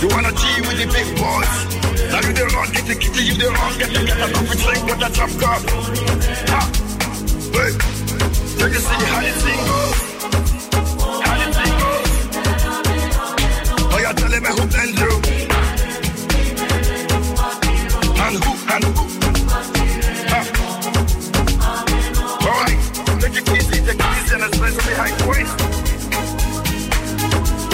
[0.00, 1.52] You wanna G with the big boys?
[2.12, 4.58] Now you the wrong, get the kitty, you the wrong, get the get a coffee
[4.62, 5.00] drink with
[5.40, 5.62] cup.
[6.54, 6.66] Ah,
[7.54, 7.74] wait.
[8.60, 9.98] Me see how the thing goes.
[11.24, 12.08] How thing goes.
[13.92, 14.64] Oh, you're telling me who
[15.00, 15.10] you?
[18.24, 19.04] And who, and who?
[20.30, 20.46] Ah.
[22.46, 22.80] All right,
[23.20, 23.44] take it
[23.80, 24.34] take it easy,
[25.28, 25.50] and.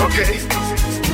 [0.00, 1.09] Okay.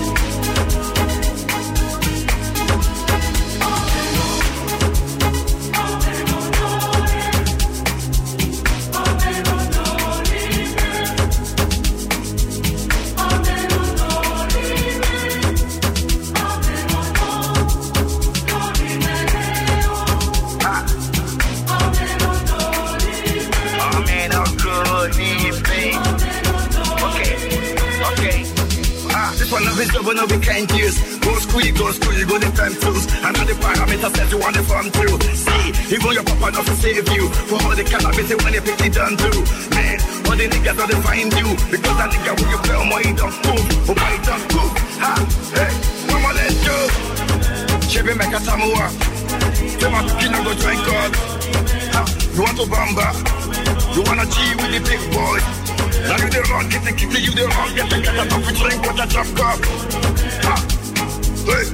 [29.76, 30.96] This double no we can't use.
[31.20, 33.04] Go you go you go the time tools.
[33.20, 35.20] And all the parameters that you want to farm through.
[35.36, 37.28] See, even your papa not to save you.
[37.48, 39.44] For all the cannabis when you pick it down through.
[39.76, 41.48] Man, all the niggas don't find you.
[41.68, 43.64] Because that nigga when you on my oh, he don't move.
[43.90, 44.76] Oh my don't.
[45.04, 45.12] Ha,
[45.52, 45.72] hey,
[46.08, 46.76] mama let's go.
[47.84, 48.40] Chebe meka.
[48.40, 51.12] Say my kina go drink God.
[51.92, 52.02] Ha,
[52.32, 53.08] you want to bamba?
[53.94, 55.65] You wanna G with the big boy?
[56.06, 58.54] Now you the wrong, get the kitty, you the wrong, get the get a coffee
[58.54, 59.06] drink with a.
[60.46, 60.54] Ha,
[61.46, 61.66] hey,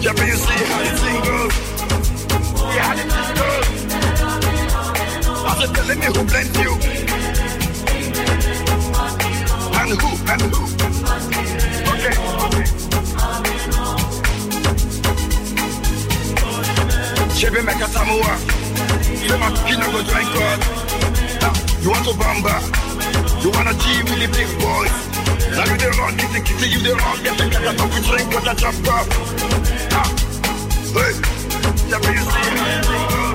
[0.00, 1.54] yeah, but you see how the thing goes.
[2.74, 3.66] Yeah, how the thing goes.
[5.44, 6.72] I said, telling who blends you.
[9.78, 10.62] And who, and who.
[11.92, 12.14] Okay,
[12.48, 12.66] okay.
[17.36, 18.32] Chebe meka tamua.
[19.28, 20.60] Say my kina go drink God.
[21.82, 22.56] You want to bamba?
[23.42, 24.94] You wanna see with the big boys.
[25.54, 27.22] Now you the run, kitty kitty, you the run.
[27.22, 29.06] Get the cat up, we drink, got I chop up.
[29.94, 30.02] Ha!
[30.92, 31.14] Hey!
[31.88, 33.27] Yeah, you see me.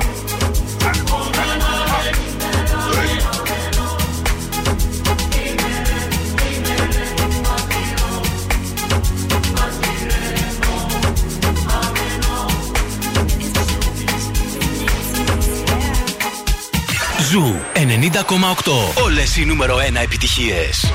[17.32, 19.02] Ζου 90,8.
[19.02, 20.92] Όλες οι νούμερο 1 επιτυχίες.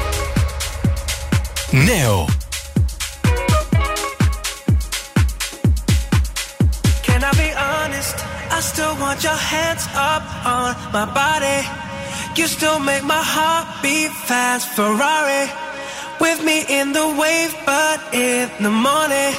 [1.72, 2.26] Νέο.
[7.06, 8.16] Can I be honest?
[8.58, 11.60] I still want your hands up on my body.
[12.38, 14.66] You still make my heart beat fast.
[14.76, 15.44] Ferrari
[16.20, 19.34] with me in the wave, but in the morning.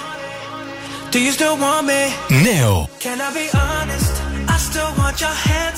[1.13, 2.03] Do you still want me?
[2.47, 2.89] Νέο.
[2.99, 4.15] Can I be honest?
[4.55, 5.78] I still want your hands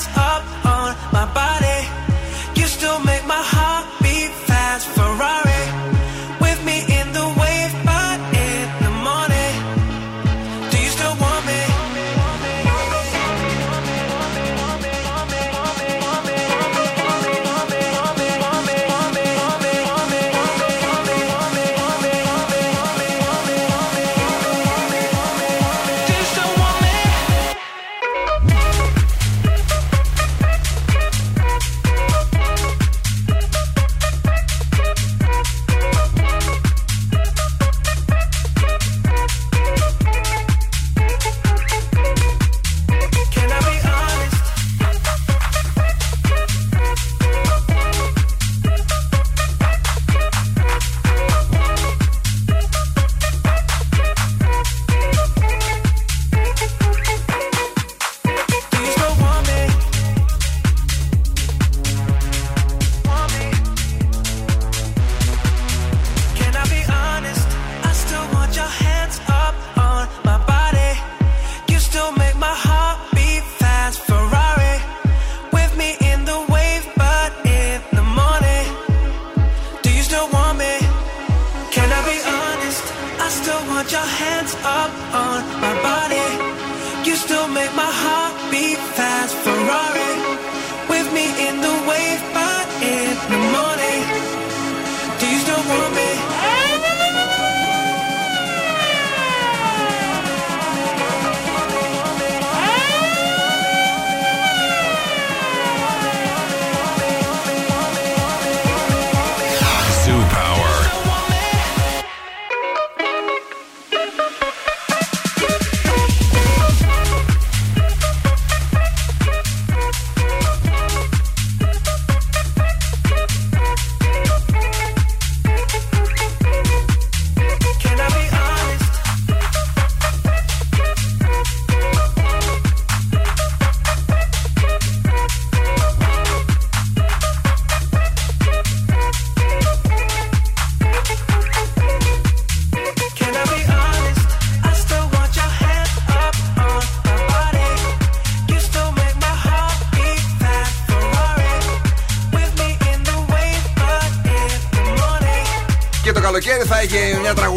[1.12, 1.61] my body.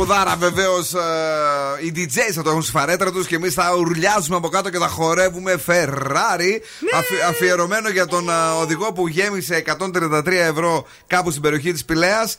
[0.06, 0.74] Έχει μια τραγουδάρα βεβαίω.
[1.86, 4.78] Οι DJs θα το έχουν στη φαρέτρα τους και εμείς θα ουρλιάζουμε από κάτω και
[4.78, 6.60] θα χορεύουμε Ferrari.
[6.96, 12.30] Αφι- αφιερωμένο για τον α, οδηγό που γέμισε 133 ευρώ κάπου στην περιοχή της Πηλαία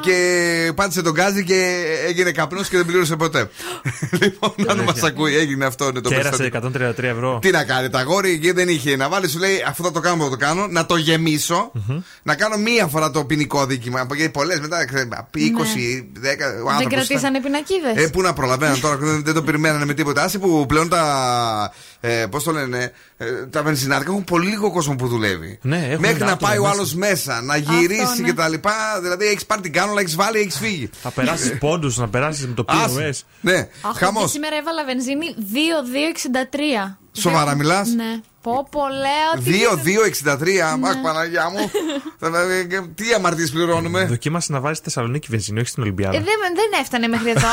[0.00, 3.50] και πάτησε τον γκάζι και έγινε καπνός και δεν πλήρωσε ποτέ.
[4.22, 6.70] λοιπόν, αν μας ακούει, έγινε αυτό είναι το Κέρασε περιστατικό.
[7.00, 7.38] 133 ευρώ.
[7.42, 8.96] Τι να κάνει, τα αγόρι εκεί δεν είχε.
[8.96, 10.66] Να βάλει, σου λέει, αυτό θα το κάνω, θα το κάνω.
[10.66, 11.72] Να το γεμισω
[12.22, 14.06] Να κάνω μία φορά το ποινικό δίκημα.
[14.14, 15.40] Γιατί πολλές μετά, ξέρεις, 20, 10.
[15.40, 18.04] ο Δεν άνθρωπος κρατήσανε πινακίδες.
[18.04, 20.22] ε, πού να προλαβαίναν τώρα, δεν, δεν το περιμένανε με τίποτα.
[20.22, 21.72] Άσε που πλέον τα.
[22.00, 25.58] Ε, Πώς το λένε, ε, τα βενζινάδικα έχουν πολύ λίγο κόσμο που δουλεύει.
[25.62, 26.74] Ναι, έχουν Μέχρι να άτομα πάει ο μέσα.
[26.74, 28.26] άλλος μέσα, να γυρίσει ναι.
[28.28, 28.72] και τα λοιπά.
[29.02, 30.90] Δηλαδή έχεις πάρει την κάνολα, έχεις βάλει, έχεις φύγει.
[31.02, 33.08] Θα περάσεις πόντους, να περάσεις με το Άσε.
[33.12, 33.20] POS.
[33.40, 34.22] Ναι, Αχ, χαμός.
[34.22, 36.96] και σήμερα έβαλα βενζίνη 2,263.
[37.20, 38.20] Σοβαρά μιλάς; Ναι.
[38.42, 39.44] Πω, πω, λέω.
[39.44, 40.38] τι γίνεται.
[40.38, 40.78] 2-2-63.
[40.78, 40.88] Ναι.
[40.88, 41.58] Αχ, Παναγιά μου.
[42.20, 42.26] Ε,
[42.76, 46.18] ε, Τι αμαρτίες πληρώνουμε; Δοκίμασε να βάζει στη Θεσσαλονίκη βενζίνη, όχι στην Ε, Ολυμπιάδα.
[46.18, 47.46] δεν, δεν έφτανε μέχρι εδώ.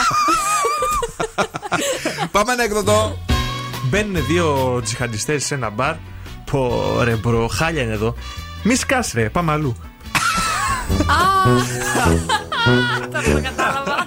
[2.32, 3.18] Πάμε ένα ανέκδοτο.
[3.90, 5.96] Μπαίνουν δύο τζιχαντιστές σε ένα μπαρ.
[6.52, 8.16] Πω ρε bro, χάλια είναι εδώ.
[8.64, 9.76] Μη σκάς ρε, πάμε αλλού.
[11.08, 11.16] Α,
[13.12, 14.06] Τώρα το κατάλαβα.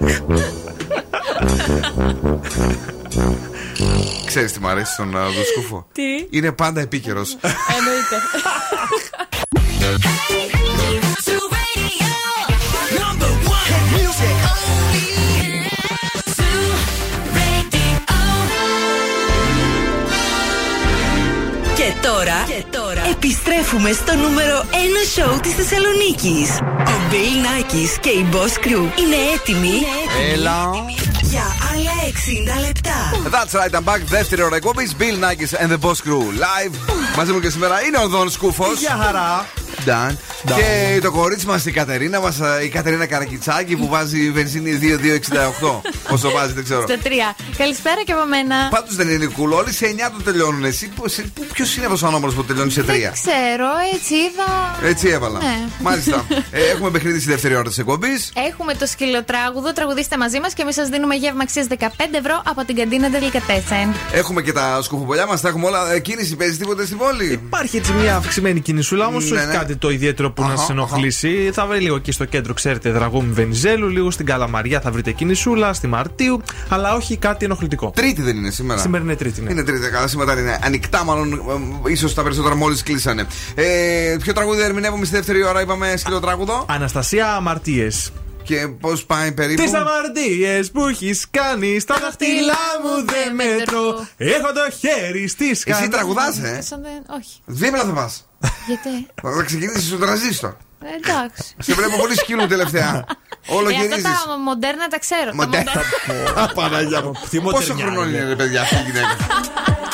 [4.37, 5.87] Ξέρεις τι μου αρέσει στον α, Δουσκούφο.
[5.93, 7.37] Τι; Είναι πάντα επίκαιρος.
[7.79, 8.17] Εννοείται.
[21.77, 24.75] Και τώρα, και τώρα επιστρέφουμε στο νούμερο 1
[25.15, 26.49] σοου της Θεσσαλονίκης.
[26.93, 29.77] Ο Bill Nackis και η Boss Crew είναι έτοιμοι
[30.33, 30.71] Έλα.
[31.23, 31.43] για
[31.73, 31.95] άλλα
[32.59, 32.99] 60 λεπτά.
[33.31, 34.01] That's right, I'm back.
[34.05, 34.97] Δεύτερη ώρα εκπομπής.
[34.99, 36.75] Bill Nackis and the Boss Crew live.
[37.17, 38.79] Μαζί μου και σήμερα είναι ο Δον Σκούφος.
[38.79, 39.47] Γεια χαρά.
[39.85, 40.19] Νταν.
[40.47, 44.79] Και το κορίτσι μας η Κατερίνα μας, η Κατερίνα Καρακιτσάκη που βάζει βενζίνη
[45.63, 45.81] 2268.
[46.15, 46.83] Όσο βάζει, δεν ξέρω.
[46.83, 47.09] Στο 3.
[47.57, 48.69] Καλησπέρα και από μένα.
[48.71, 49.57] Πάντως δεν είναι cool.
[49.59, 50.65] Όλοι σε 9 το τελειώνουν.
[50.65, 50.93] Εσύ
[51.53, 52.91] ποιος είναι αυτός ο νόμο που τελειώνει σε 3.
[53.01, 54.51] Δεν ξέρω, έτσι είδα.
[54.89, 55.39] Έτσι έβαλα.
[55.39, 55.59] Ναι.
[55.81, 56.25] Μάλιστα.
[56.51, 58.33] Ε, έχουμε παιχνίδι στη δεύτερη ώρα της εκπομπής.
[58.51, 61.75] Έχουμε το σκυλοτράγουδο, τραγουδίστε μαζί μας και εμείς σας δίνουμε γεύμα αξίας 15
[62.13, 63.95] ευρώ από την καντίνα Delicatessen.
[64.13, 65.93] Έχουμε και τα σκουφοπολιά μας, τα έχουμε όλα.
[65.93, 69.53] Ε, κίνηση παίζει τίποτα στην πόλη; Υπάρχει έτσι μια αυξημένη κινησούλα, όμως Ναι, όχι ναι.
[69.55, 71.51] κάτι το ιδιαίτερο που να Αχα, σα ενοχλήσει.
[71.53, 75.73] Θα βρει λίγο εκεί στο κέντρο, ξέρετε, Δραγούμη Βενιζέλου, λίγο στην Καλαμαριά θα βρείτε κινησούλα,
[75.73, 77.93] στη Μαρτίου, αλλά όχι κάτι ενοχλητικό.
[77.95, 78.81] Τρίτη δεν είναι σήμερα.
[78.81, 79.51] Σήμερα είναι Τρίτη, ναι.
[79.51, 80.07] Είναι τρίτη, καλά.
[80.07, 81.43] Σήμερα είναι ανοιχτά, μάλλον
[81.87, 83.27] ίσως τα περισσότερα μόλις κλείσανε.
[83.55, 86.67] Ε, ποιο τραγούδι ερμηνεύουμε στη δεύτερη ώρα, είπαμε σκυλοτράγουδο.
[86.69, 88.13] Αναστασία Αμαρτίες.
[88.43, 94.07] Και πώς πάει περίπου; Τις αμαρτίες που έχεις κάνει στα δάχτυλά μου δεν μετρώ.
[94.17, 95.79] Έχω το χέρι στη σκάλα.
[95.79, 97.41] Εσύ τραγουδάς, ε; Σαν δεν- Όχι.
[97.45, 98.29] Δίπλα θα πας.
[98.67, 100.51] Γιατί; Θα ξεκινήσεις στο τραζίστορ.
[100.51, 101.55] Ε, εντάξει.
[101.59, 103.05] Σε βλέπω πολύ σκύλου τελευταία.
[103.47, 104.03] Όλο Ε, αυτά γυρίζει.
[104.03, 105.31] τα μοντέρνα τα ξέρω.
[105.31, 105.73] Τα Μοντέρνα.
[106.07, 106.53] μοντέρνα.
[106.55, 107.13] Παναγιά μου.
[107.31, 108.17] Τι Πόσο μοντερνιά χρονών είναι.
[108.17, 109.17] είναι, ρε παιδιά, αυτή η γυναίκα;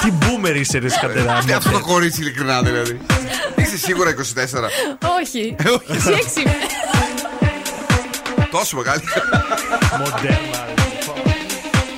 [0.03, 1.43] Τι μπούμερ είσαι, ρε σκατερά.
[1.47, 3.01] Τι αυτό το κορίτσι, ειλικρινά δηλαδή.
[3.57, 4.19] Είσαι σίγουρα 24.
[5.21, 5.57] Όχι.
[5.89, 6.55] Εσύ έξι είμαι.
[8.51, 9.03] Τόσο μεγάλη.
[9.99, 10.67] Μοντέρνα.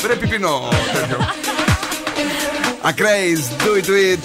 [0.03, 1.19] Πρέπει πεινώ τέτοιο.
[2.83, 4.19] Ακραίς, do it to it.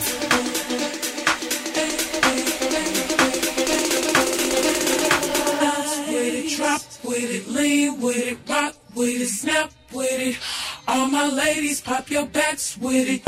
[5.62, 10.36] Bounce with it, drop with it, lean with it, rock with it, snap with it.
[10.92, 13.22] All my ladies, pop your backs with it.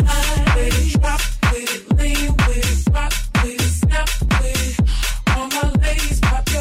[0.55, 4.09] With it, drop with it, lean with it, rock with it, snap
[4.41, 5.37] with it.
[5.37, 6.60] All my ladies, pop your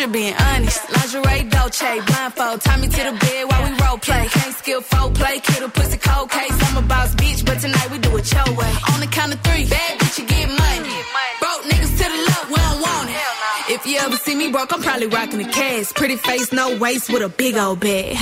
[0.00, 0.12] it.
[0.12, 0.80] Being honest.
[0.90, 2.60] Lingerie, Dolce, blindfold.
[2.60, 4.26] Tie me to the bed while we role play.
[4.28, 6.56] Can't skill folk play, kid a pussy cold case.
[6.66, 8.72] I'm a boss bitch, but tonight we do it your way.
[8.92, 10.96] On the count of three, bad bitch, you get money.
[11.40, 13.74] Broke niggas to the left, we don't want it.
[13.74, 15.92] If you ever see me broke, I'm probably rocking the cash.
[15.94, 18.16] Pretty face, no waist, with a big old bag.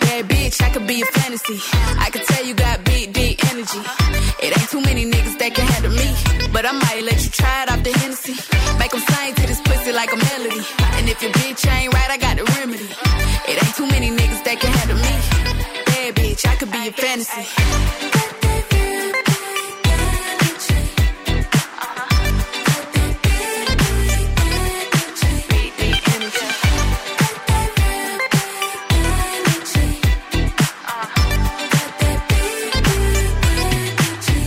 [0.00, 1.58] Bad bitch, I could be a fantasy.
[1.98, 3.82] I could tell you got big, deep energy.
[4.42, 6.08] It ain't too many niggas that can handle me.
[6.52, 8.36] But I might let you try it off the Hennessy.
[8.78, 10.12] Make 'em sing to this pussy like
[11.14, 12.88] if your bitch ain't right, I got the remedy.
[13.46, 15.14] It ain't too many niggas that can handle me.
[15.86, 17.44] Bad bitch, I could be your fantasy.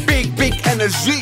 [0.06, 1.22] Big, big energy.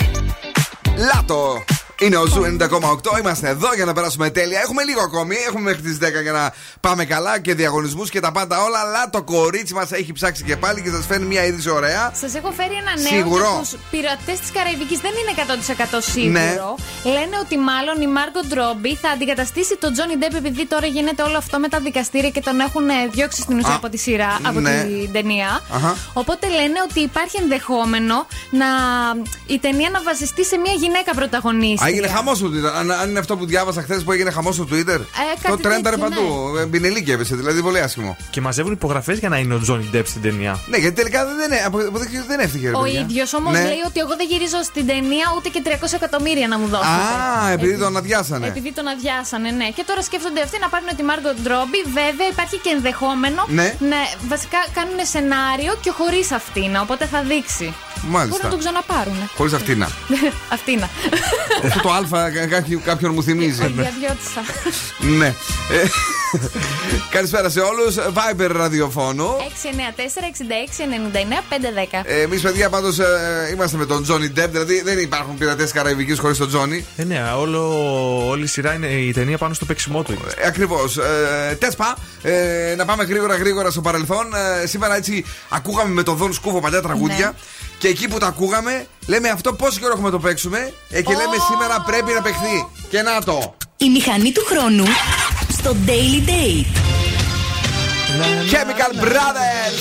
[0.97, 1.74] Latto.
[1.99, 3.19] Είναι ο Zoo 90,8.
[3.19, 4.59] Είμαστε εδώ για να περάσουμε τέλεια.
[4.59, 5.35] Έχουμε λίγο ακόμη.
[5.47, 8.79] Έχουμε μέχρι τις 10 για να πάμε καλά και διαγωνισμούς και τα πάντα όλα.
[8.79, 12.11] Αλλά το κορίτσι μας έχει ψάξει και πάλι και σας φέρνει μια είδηση ωραία.
[12.15, 13.49] Σας έχω φέρει ένα νέο Σίγουρο.
[13.51, 14.99] για τους πειρατές της Καραϊβικής.
[14.99, 15.31] Δεν είναι
[15.97, 16.75] 100% σίγουρο.
[17.03, 21.37] Λένε ότι μάλλον η Μάργκο Ρόμπι θα αντικαταστήσει τον Τζόνι Ντέπ επειδή τώρα γίνεται όλο
[21.37, 24.39] αυτό με τα δικαστήρια και τον έχουν ε, διώξει στην ουσία Α, από τη σειρά,
[24.43, 24.83] από ναι.
[24.83, 25.61] την ταινία.
[25.75, 25.95] Αχα.
[26.13, 28.15] Οπότε λένε ότι υπάρχει ενδεχόμενο
[28.49, 28.65] να
[29.47, 31.84] η ταινία να βασιστεί σε μια γυναίκα πρωταγωνίστρια.
[31.85, 32.71] Α, έγινε χαμός στο Twitter.
[32.79, 34.99] Αν, αν είναι αυτό που διάβασα χθες που έγινε χαμός στο Twitter.
[34.99, 36.57] Ε, το κάτι τρένταρε τέτοιο, παντού.
[36.57, 38.17] Ε, Μπινελίκη έπεσε, δηλαδή πολύ άσχημο.
[38.29, 40.59] Και μαζεύουν υπογραφές για να είναι ο Τζόνι Ντεπ στην ταινία.
[40.67, 42.67] Ναι, γιατί τελικά δεν, είναι, απο- αποδείχθηκε ότι δεν έφυγε.
[42.69, 42.99] ρε Ο παιδιά.
[42.99, 43.61] ίδιος όμως Ναι.
[43.63, 47.03] λέει ότι εγώ δεν γυρίζω στην ταινία ούτε και 300 εκατομμύρια να μου δώσετε.
[47.45, 48.47] Α, επειδή τον αδειάσανε.
[48.47, 49.67] Επειδή τον αδειάσανε, ναι.
[49.75, 51.79] Και τώρα σκέφτονται αυτοί να πάρουν τη Μάργκο Ντρόμπι.
[51.99, 53.67] Βέβαια, υπάρχει και ενδεχόμενο Ναι.
[53.91, 53.99] να
[54.33, 56.69] βασικά κάνουν σενάριο και χωρίς αυτήν.
[56.85, 57.67] Οπότε θα δείξει.
[58.07, 58.29] Μάλιστα.
[58.29, 59.19] Μπορούν να τον ξαναπάρουν.
[59.37, 59.77] Χωρίς αυτήν.
[59.83, 59.87] να.
[61.75, 61.89] Αυτήν.
[61.91, 63.61] Αυτό το Α κα- κάποιο- κάποιον μου θυμίζει.
[63.67, 64.41] Διαδιώτησα.
[65.17, 65.27] ναι.
[65.27, 65.33] Ε,
[67.09, 67.95] Καλησπέρα σε όλους.
[68.13, 69.27] Viber ραδιοφώνου.
[69.39, 72.01] 694-66-99-510.
[72.05, 72.97] Εμείς, παιδιά, πάντως
[73.53, 74.51] είμαστε με τον Τζόνι Ντεπ.
[74.51, 76.85] Δηλαδή δεν υπάρχουν πειρατές Καραϊβικής χωρίς τον Τζόνι.
[76.97, 77.87] Ε, ναι, όλο,
[78.29, 80.11] όλη η σειρά είναι η ταινία πάνω στο παίξιμό του.
[80.11, 80.47] είναι.
[80.47, 80.97] Ακριβώς.
[80.97, 84.25] Ε, Τέσπα, ε, να πάμε γρήγορα γρήγορα στο παρελθόν.
[84.63, 87.33] Ε, σήμερα έτσι ακούγαμε με τον Δον Σκούφο παλιά τραγούδια.
[87.85, 87.91] Ναι.
[87.91, 90.73] Και εκεί που τα ακούγαμε, λέμε αυτό πόσο καιρό έχουμε να το παίξουμε.
[90.89, 92.67] Ε, και λέμε σήμερα πρέπει να παιχθεί.
[92.89, 93.55] Και να το.
[93.77, 94.85] Η μηχανή του χρόνου
[95.57, 96.71] στο Daily Date.
[98.51, 99.79] Chemical Brothers.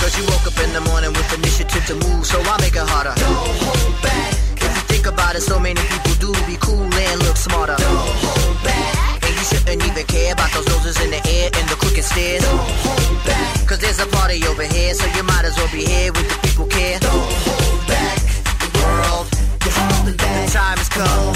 [0.00, 2.88] Cause you woke up in the morning with initiative to move, so I make it
[2.92, 3.14] harder.
[3.22, 4.32] Don't hold back.
[4.66, 7.76] If you think about it, so many people do be cool and look smarter.
[7.78, 8.35] Don't hold back.
[9.68, 12.42] And even care about those noses in the air and the crooked stairs.
[12.42, 13.66] Don't hold back.
[13.66, 16.38] Cause there's a party over here, so you might as well be here with the
[16.46, 16.98] people care.
[17.00, 18.18] Don't hold back.
[18.62, 19.26] The world,
[19.64, 20.46] you're holding back.
[20.46, 21.35] The time has come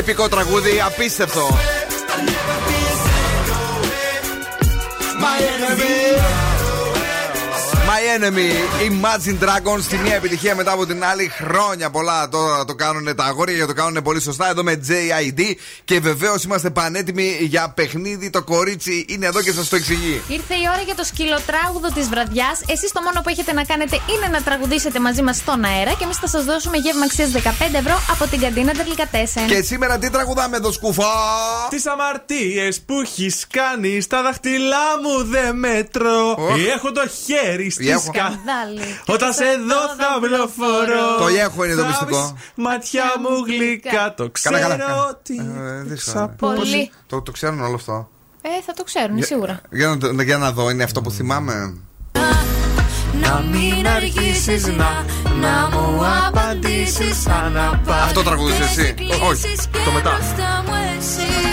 [0.00, 1.48] Επικό τραγούδι, απίστευτο.
[8.10, 8.50] My enemy,
[8.90, 11.28] Imagine Dragons στη μία επιτυχία μετά από την άλλη.
[11.28, 15.40] Χρόνια πολλά τώρα το κάνουν τα αγόρια και το κάνουν πολύ σωστά εδώ με JID.
[15.84, 18.30] Και βεβαίως είμαστε πανέτοιμοι για παιχνίδι.
[18.30, 20.22] Το κορίτσι είναι εδώ και σας το εξηγεί.
[20.28, 22.60] Ήρθε η ώρα για το σκυλοτράγουδο της βραδιάς.
[22.66, 26.04] Εσείς το μόνο που έχετε να κάνετε είναι να τραγουδήσετε μαζί μας στον αέρα και
[26.04, 29.46] εμείς θα σας δώσουμε γεύμα αξίας 15 ευρώ από την καντίνα Τερλικατέσεν.
[29.46, 31.12] Και σήμερα τι τραγουδάμε εδώ σκουφά;
[31.68, 36.36] Τις αμαρτίες που έχεις κάνει στα δαχτυλά μου δεν μετρώ.
[36.76, 38.12] Έχω το χέρι στη Έχω.
[38.12, 38.86] σκανδάλη.
[39.06, 41.06] Όταν σε δω θα βλοφορώ.
[41.18, 42.20] Το έχω είναι το Θα μυστικό.
[42.20, 45.04] βρεις Μάτια μου γλυκά, το ξέρω Καλά, καλά, καλά.
[45.06, 45.36] ότι.
[45.36, 46.34] Ε, δύσκολο.
[46.38, 46.90] Πολύ.
[47.06, 48.08] Το, το ξέρουν όλο αυτό.
[48.42, 49.60] Ε, θα το ξέρουν σίγουρα.
[49.70, 51.76] Για να, το- για να δω, είναι αυτό που θυμάμαι.
[53.20, 55.04] Να μην αργήσεις να,
[55.40, 58.94] να μου απαντήσεις αναπάντηση Αυτό τραγουδείσαι εσύ.
[59.30, 60.18] Όχι, το μετά.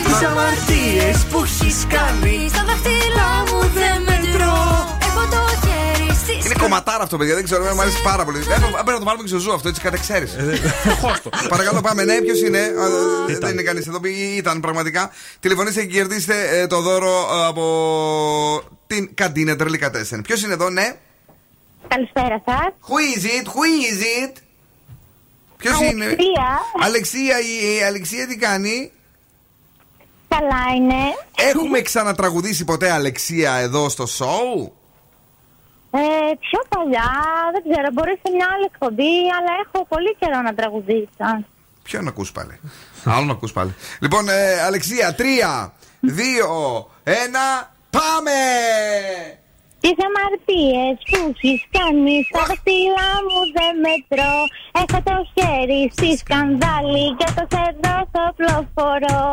[0.05, 4.06] Τις αμαρτίες που έχεις κάνει Στα δάχτυλά μου δεν
[6.45, 7.35] Είναι κομματάρα αυτό, παιδιά.
[7.35, 8.39] Δεν ξέρω, εμένα μου αρέσει πάρα πολύ.
[8.39, 10.35] Πρέπει να- πρέπει να το βάλουμε και στο ζου αυτό, έτσι κατά εξαίρεση.
[11.49, 12.03] Παρακαλώ, πάμε.
[12.03, 13.99] Ναι, ποιος είναι; Α, Δεν είναι κανείς εδώ.
[14.03, 15.11] Ή Ήταν πραγματικά.
[15.39, 17.09] Τηλεφωνήστε και κερδίστε ε, το δώρο
[17.41, 17.63] ε, από
[18.87, 20.21] την καντίνα Τερλικατέσεν.
[20.21, 20.95] Ποιος είναι εδώ, ναι;
[21.87, 22.57] Καλησπέρα σας.
[22.87, 23.45] Who is it?
[23.47, 24.41] Who is it?
[25.57, 26.59] Ποιος είναι; Αλεξία.
[26.83, 28.91] Αλεξία, η, η Αλεξία τι κάνει;
[30.27, 30.95] Καλά είναι.
[31.53, 34.76] Έχουμε ξανατραγουδήσει ποτέ Αλεξία εδώ στο σοου.
[35.97, 37.11] Ε, πιο παλιά,
[37.53, 41.29] δεν ξέρω, μπορεί σε μια άλλη εκπομπή, αλλά έχω πολύ καιρό να τραγουδήσω.
[41.83, 42.59] Ποιο να ακούς πάλι;
[43.05, 43.75] Άλλο να ακούς πάλι.
[44.03, 46.49] Λοιπόν, ε, Αλεξία, τρία, δύο,
[47.03, 47.45] ένα,
[47.89, 48.37] πάμε!
[49.83, 54.35] Τις αμαρτίες που έχεις κάνει στα δάχτυλά μου δεν μετρώ.
[54.81, 59.23] Έχω το χέρι στη σκανδάλη και το σερδό στο πλοφορό.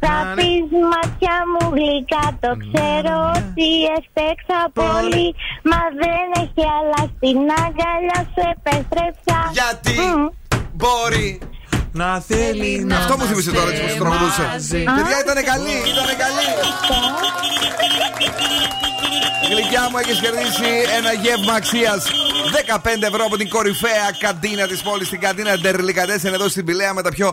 [0.00, 5.28] Θα πεις μάτια μου γλυκά, το ξέρω ότι έστεξα πολύ.
[5.70, 9.38] Μα δεν έχει αλλάξει την αγκαλιά σου επέστρεψα.
[9.58, 9.96] Γιατί
[10.78, 11.40] μπορεί
[11.92, 14.42] να θέλει να Αυτό μου θύμισε τώρα έτσι που σου τραγουδούσε.
[14.52, 14.82] μαζί.
[14.96, 16.46] Παιδιά ήταν καλή, ήταν καλή.
[19.50, 20.68] Γλυκιά μου, έχεις κερδίσει
[20.98, 22.00] ένα γεύμα αξίας
[22.66, 27.02] 15 ευρώ από την κορυφαία καντίνα της πόλης, την καντίνα Ντερλικαντέσεν εδώ στην Πηλαία με
[27.02, 27.28] τα πιο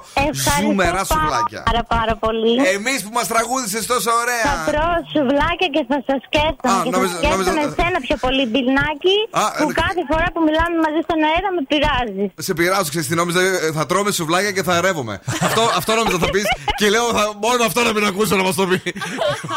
[0.62, 1.62] ζουμερά σουβλάκια.
[1.70, 2.54] Πάρα πάρα πολύ.
[2.78, 4.54] Εμείς που μας τραγούδισες τόσο Θα ωραία.
[4.70, 6.74] τρώω σουβλάκια και θα σας σκέφτομαι.
[6.80, 10.28] Α, και νόμιζα- θα σκέφτομαι νόμιζα- εσένα πιο πολύ, Μπιλνάκι, Α, που ε, κάθε φορά
[10.34, 12.28] που μιλάμε μαζί στον αέρα με πειράζεις.
[12.48, 15.16] Σε πειράζω, ξέρεις τι νόμιζα, ε, θα τρώμε σουβλάκια και θα ρεύομαι.
[15.48, 16.46] αυτό, αυτό νόμιζα θα πεις
[16.80, 18.80] και λέω θα, μόνο αυτό να μην ακούσω να μας το πει.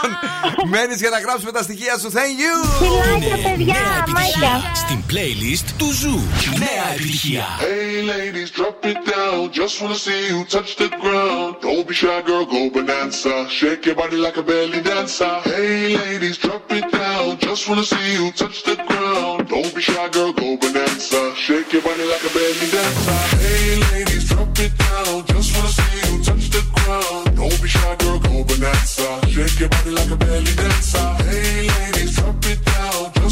[0.73, 2.09] Μένεις για να γράψουμε τα στοιχεία σου.
[2.19, 2.48] Thank you!
[2.48, 4.54] Φιλάκια, παιδιά, μάικα.
[4.76, 6.20] Στην playlist του Ζου.
[6.58, 7.46] Νέα επιτυχία.
[7.60, 9.40] Hey ladies, drop it down.
[9.60, 11.52] Just wanna see you touch the ground.
[11.64, 13.34] Don't be shy, girl, go bonanza.
[13.58, 15.36] Shake your body like a belly dancer.
[15.52, 17.26] Hey ladies, drop it down.
[17.46, 19.40] Just wanna see you touch the ground.
[19.54, 21.22] Don't be shy, girl, go bonanza.
[21.46, 23.20] Shake your body like a belly dancer.
[23.44, 25.16] Hey ladies, drop it down.
[25.32, 27.26] Just wanna see you touch the ground.
[27.40, 29.08] Don't be shy, girl, go bonanza.
[29.34, 31.08] Shake your body like a belly dancer.
[31.28, 31.87] Hey ladies, drop it down.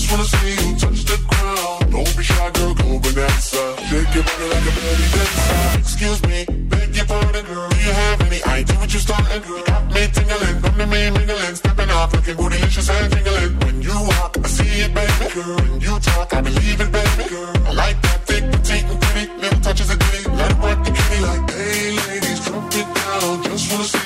[0.07, 1.91] Just wanna see you touch the ground.
[1.91, 3.75] Don't be shy, girl, go bonanza.
[3.91, 5.79] Shake your body like a belly dancer.
[5.83, 7.69] Excuse me, beg your pardon, girl.
[7.69, 9.65] Do you have any idea what you're starting, girl?
[9.67, 13.59] Got me tingling, come to me mingling, stepping off, looking bootylicious and jingling.
[13.67, 15.57] When you walk, I see it, baby, girl.
[15.59, 17.57] When you talk, I believe it, baby, girl.
[17.67, 20.31] I like that thick, petite, and pretty, little touches of ditty.
[20.31, 23.43] Let it work the kitty like, hey, ladies, drop it down.
[23.43, 24.06] Just wanna see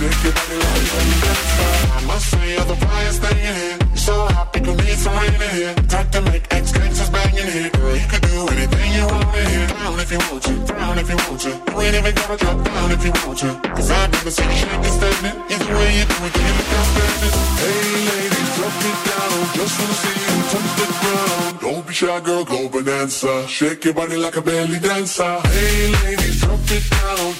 [0.00, 1.92] Shake your body like a belly dancer.
[1.92, 3.76] I must say, you're the brightest thing in here.
[3.84, 5.74] You're so hot, people need some rain in here.
[5.92, 7.68] Time to make ex gangsters bang here.
[7.68, 9.68] Girl, you could do anything you want in here.
[9.68, 11.52] Down if you want to, down if you want to.
[11.52, 13.50] You ain't even gotta drop down if you want to.
[13.76, 15.36] Cause I've never seen you shaking standing.
[15.52, 17.34] Either way you do it, you look outstanding.
[17.60, 19.36] Hey ladies, drop it down.
[19.52, 21.60] Just wanna see you touch the ground.
[21.60, 23.44] Don't be shy, girl, go bonanza.
[23.46, 25.44] Shake your body like a belly dancer.
[25.44, 27.39] Hey ladies, drop it down.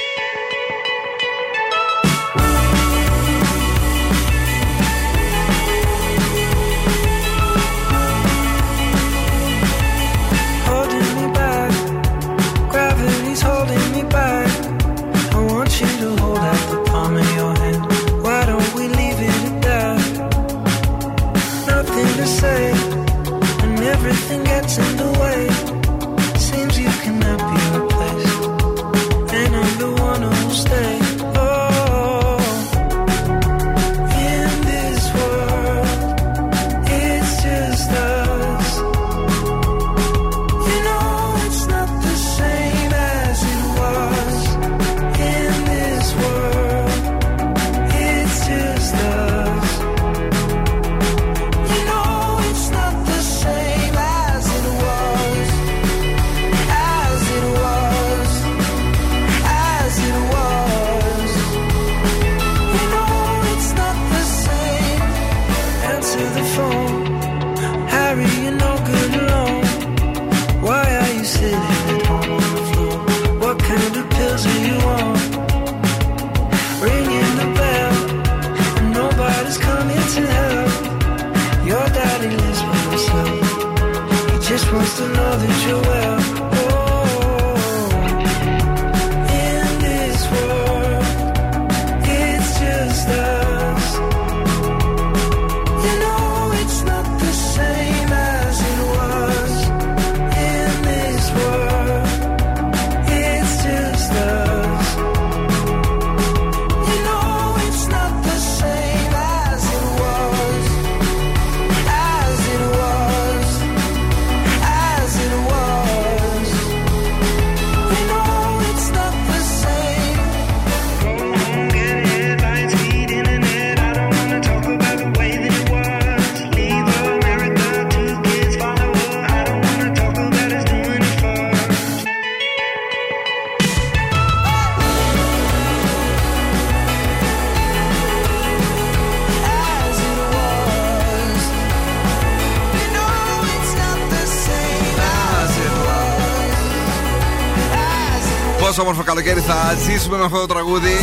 [150.01, 150.93] Θα ζήσουμε με αυτό το τραγούδι.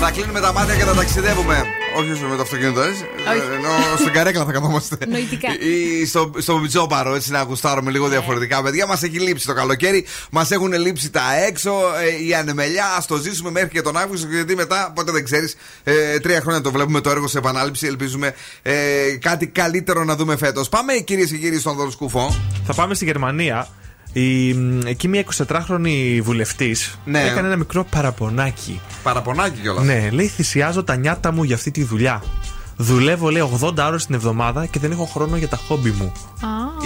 [0.00, 1.64] Θα κλείνουμε τα μάτια και θα ταξιδεύουμε.
[1.96, 3.04] Όχι με το αυτοκίνητο, έτσι.
[3.30, 3.40] Όχι.
[3.54, 4.96] Ενώ στην καρέκλα θα καθόμαστε.
[5.08, 5.48] Νοητικά.
[5.60, 8.62] Ή στο, στο μπιτζόπαρο, έτσι να ακουστάρουμε λίγο διαφορετικά.
[8.62, 11.72] Παιδιά, μας έχει λείψει το καλοκαίρι, μας έχουν λείψει τα έξω,
[12.20, 12.84] ε, η ανεμελιά.
[12.84, 15.54] Α το ζήσουμε μέχρι και τον Αύγουστο, γιατί μετά, ποτέ δεν ξέρεις.
[15.84, 17.86] Ε, τρία χρόνια το βλέπουμε το έργο σε επανάληψη.
[17.86, 18.72] Ελπίζουμε ε,
[19.20, 20.68] κάτι καλύτερο να δούμε φέτος.
[20.68, 22.36] Πάμε, κυρίες και κύριοι, στον δοροσκούφο.
[22.66, 23.68] Θα πάμε στη Γερμανία.
[24.12, 27.22] Η, μ, εκεί μια 24χρονη βουλευτής Ναι.
[27.22, 28.80] έκανε ένα μικρό παραπονάκι.
[29.02, 29.84] Παραπονάκι κιόλας.
[29.84, 32.22] Ναι, λέει θυσιάζω τα νιάτα μου για αυτή τη δουλειά.
[32.76, 36.12] Δουλεύω, λέει, 80 ώρες την εβδομάδα και δεν έχω χρόνο για τα χόμπι μου.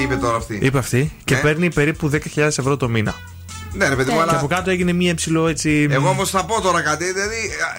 [0.03, 0.59] Είπε τώρα αυτή.
[0.62, 1.12] Είπε αυτή.
[1.24, 1.40] Και Ναι.
[1.40, 3.15] παίρνει περίπου 10.000 ευρώ το μήνα.
[3.73, 4.36] Ναι, ρε παιδί μου, Και αλλά.
[4.39, 5.86] από κάτω έγινε μία υψηλό έτσι.
[5.90, 7.05] Εγώ όμως θα πω τώρα κάτι.
[7.12, 7.36] Δηλαδή,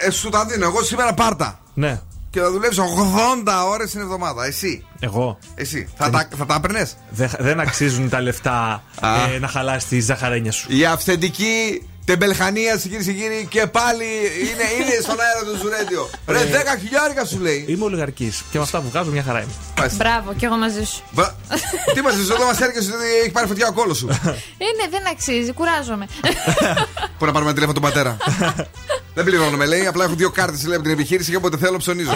[0.07, 0.65] ε, σου τα δίνω.
[0.65, 1.59] Εγώ σήμερα πάρτα.
[1.73, 2.01] Ναι.
[2.29, 4.45] Και θα δουλέψω 80 ώρες την εβδομάδα.
[4.45, 4.85] Εσύ.
[4.99, 5.37] Εγώ.
[5.55, 5.89] Εσύ.
[5.97, 9.31] Θα τα, θα τα έπαιρνες; Δεν, δεν αξίζουν τα λεφτά Α.
[9.33, 10.65] ε, να χαλάσει τη ζαχαρένια σου.
[10.69, 14.05] Η αυθεντική τεμπελχανία, κυρίε και κύριοι, και πάλι
[14.41, 16.09] είναι, είναι στον αέρα του Ζουρέντιο.
[16.27, 17.65] Ρε, 10 χιλιάρικα σου λέει.
[17.67, 19.89] Είμαι ολιγαρκής και με αυτά που βγάζω μια χαρά είμαι.
[19.97, 21.01] Μπράβο, κι εγώ μαζί σου.
[21.11, 21.31] Μπα-
[21.93, 24.07] Τι μα εδώ μας έρχεσαι ότι έχει πάρει φωτιά ο κόλος σου.
[24.63, 26.05] Ε, ναι, δεν αξίζει, κουράζομαι.
[27.17, 28.17] Πού να πάρουμε τηλέφωνο τον πατέρα.
[29.15, 29.85] Δεν πληρώνουμε, λέει.
[29.87, 32.11] Απλά έχω δύο κάρτες λέει από την επιχείρηση και όποτε θέλω ψωνίζω.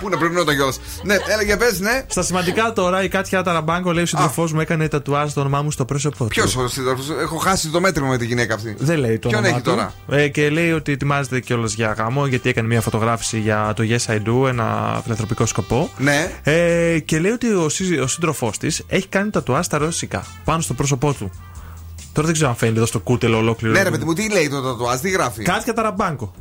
[0.00, 0.72] Πού να πληρώνονταν κιόλα.
[1.02, 2.04] Ναι, έλα για πες, ναι.
[2.06, 5.70] Στα σημαντικά τώρα, η Κάτια Ταραμπάγκο λέει ο σύντροφός μου έκανε τατουάζ το όνομά μου
[5.70, 6.28] στο πρόσωπό του.
[6.28, 8.76] Ποιος ο σύντροφος, έχω χάσει το μέτρημα με τη γυναίκα αυτή.
[8.78, 9.70] Δεν λέει το Ποιον όνομά έχει του.
[9.70, 13.82] τώρα; Ε, και λέει ότι ετοιμάζεται κιόλας για γάμο γιατί έκανε μια φωτογράφηση για το
[13.88, 15.90] Yes I Do, ένα φιλανθρωπικό σκοπό.
[15.98, 16.30] Ναι.
[16.42, 20.60] Ε, και λέει ότι ο, σύ- ο σύντροφός της έχει κάνει τατουάζ στα ρώσικα πάνω
[20.60, 21.30] στο πρόσωπό του.
[22.12, 23.74] Τώρα δεν ξέρω αν φαίνεται εδώ στο κούτελο ολόκληρο.
[23.74, 26.32] Ναι, ρε παιδί μου, τι λέει το τατουάζ, τι γράφει; Κάτια Ταραμπάγκο.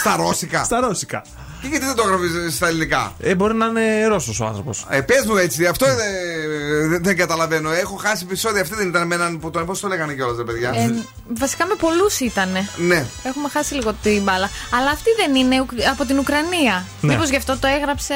[0.00, 0.64] Στα ρώσικα.
[0.68, 1.22] Στα ρώσικα.
[1.64, 4.86] Και γιατί δεν το γράφει στα ελληνικά; Ε, μπορεί να είναι Ρώσος ο άνθρωπος.
[4.88, 5.96] Ε, πες μου έτσι, αυτό δεν,
[6.90, 7.70] δεν, δεν καταλαβαίνω.
[7.72, 8.60] Έχω χάσει επεισόδια.
[8.62, 9.66] Αυτή δεν ήταν με έναν που τον.
[9.66, 10.94] Πώς το λέγανε κιόλας, ρε παιδιά; Ε,
[11.38, 12.48] βασικά με πολλούς ήταν.
[12.76, 13.06] Ναι.
[13.22, 14.50] Έχουμε χάσει λίγο την μπάλα.
[14.78, 16.84] Αλλά αυτή δεν είναι Ουκ- από την Ουκρανία.
[17.00, 17.12] Ναι.
[17.12, 18.14] Μήπως γι' αυτό το έγραψε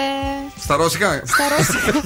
[0.60, 2.00] Στα ρώσικα; στα Ρώσικα.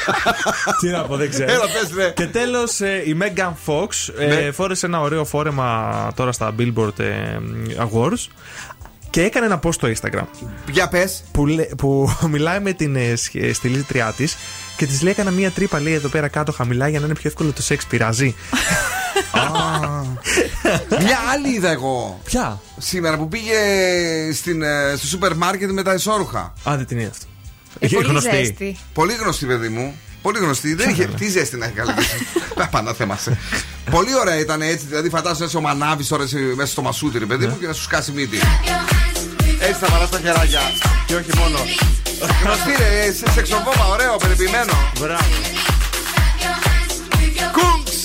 [0.80, 1.52] Τι να πω, δεν ξέρω.
[1.52, 2.10] Έλα, πες, ναι.
[2.10, 3.88] Και τέλος, η Megan Fox
[4.18, 4.50] ε, Ναι.
[4.50, 7.38] φόρεσε ένα ωραίο φόρεμα τώρα στα Billboard ε,
[7.78, 8.26] Awards
[9.10, 10.24] και έκανε ένα post στο Instagram.
[10.70, 11.24] Για πες.
[11.32, 14.36] Που, λέ- που μιλάει με την ε, σχ- ε, στυλίστριά της
[14.76, 17.28] και της λέει: Έκανα μία τρύπα, λέει εδώ πέρα κάτω χαμηλά για να είναι πιο
[17.28, 17.86] εύκολο το σεξ.
[17.86, 18.34] Πειράζει.
[21.02, 22.20] Μια άλλη είδα εγώ.
[22.24, 23.52] Ποια; Σήμερα που πήγε
[24.32, 26.52] στην, ε, στο σούπερ μάρκετ με τα ισόρουχα.
[26.68, 27.24] Α, δεν την είδα αυτή.
[27.78, 28.36] Ε, Έχει πολύ γνωστή.
[28.36, 28.76] ζέστη.
[28.92, 29.94] Πολύ γνωστή, παιδί μου.
[30.22, 30.74] Πολύ γνωστή.
[30.74, 31.04] Δεν είχε.
[31.04, 31.90] Τι ζέστη να έχει καλή.
[32.70, 33.38] Πάντα θέμασε.
[33.90, 34.86] Πολύ ωραία ήταν έτσι.
[34.86, 37.72] Δηλαδή, φαντάζομαι έτσι ο μανάβης τώρα έτσι μέσα στο μασούτι, ρε παιδί μου, και να
[37.72, 38.38] σου σκάσει μύτη.
[39.60, 40.60] Έτσι θα βαρά τα χεράκια.
[41.06, 41.58] Και όχι μόνο.
[42.42, 44.72] Γνωστή, ρε, σε σεξοβόμα, ωραίο, περιποιημένο.
[44.98, 45.24] Μπράβο.
[47.52, 48.04] Κούγκς.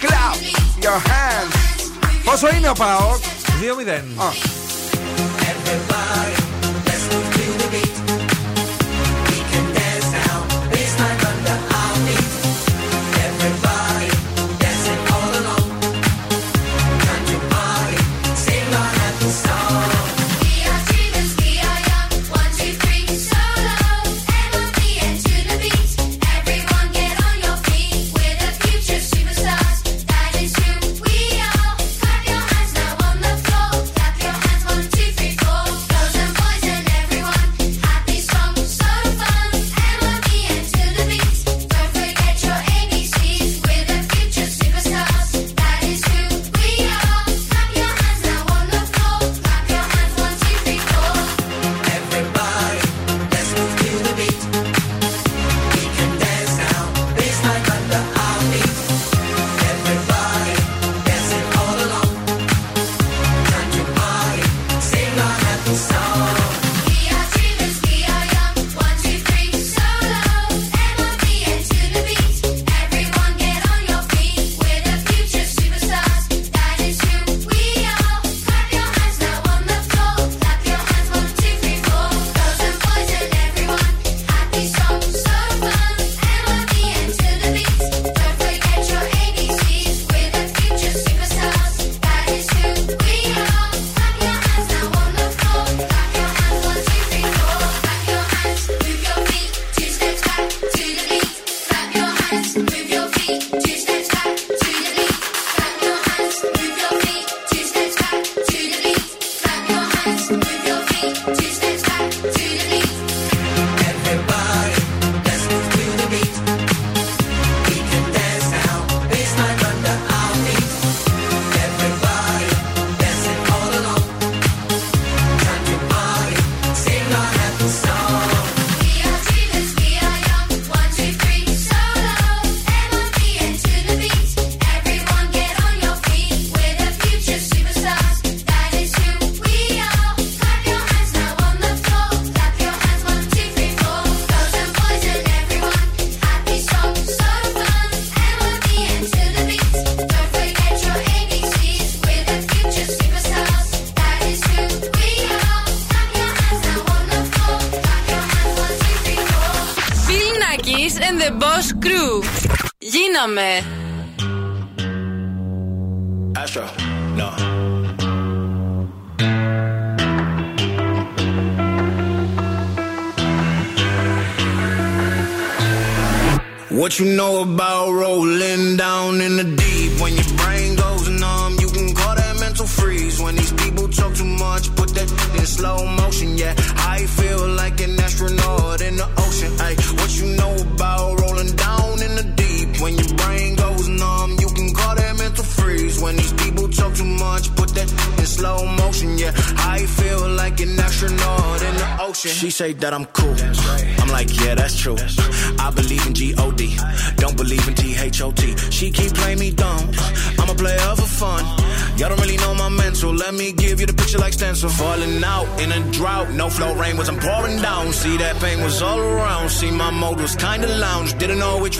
[0.00, 0.36] Clap
[0.84, 1.54] your hands.
[2.24, 3.22] Πόσο είναι ο Πάοκ;
[3.60, 4.22] 2-0.
[4.22, 4.30] Α.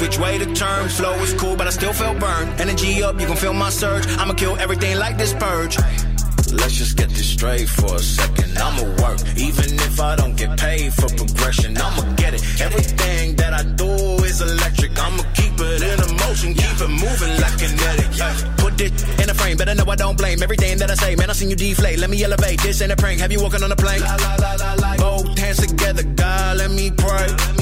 [0.01, 0.89] Which way to turn.
[0.89, 2.61] Flow was cool, but I still felt burned.
[2.61, 4.07] Energy up, you can feel my surge.
[4.19, 5.77] I'ma kill everything like this purge.
[6.53, 8.59] Let's just get this straight for a second.
[8.59, 11.77] I'ma work, even if I don't get paid for progression.
[11.79, 12.43] I'ma get it.
[12.61, 13.91] Everything that I do
[14.25, 14.93] is electric.
[14.99, 18.21] I'ma keep it in motion, keep it moving like kinetic.
[18.21, 21.15] Ay, Put it in a frame, better know I don't blame everything that I say.
[21.17, 21.99] Man, I seen you deflate.
[21.99, 22.61] Let me elevate.
[22.61, 23.21] This ain't a prank.
[23.21, 24.03] Have you walking on a plane?
[24.99, 27.62] Both hands together, God, let me pray.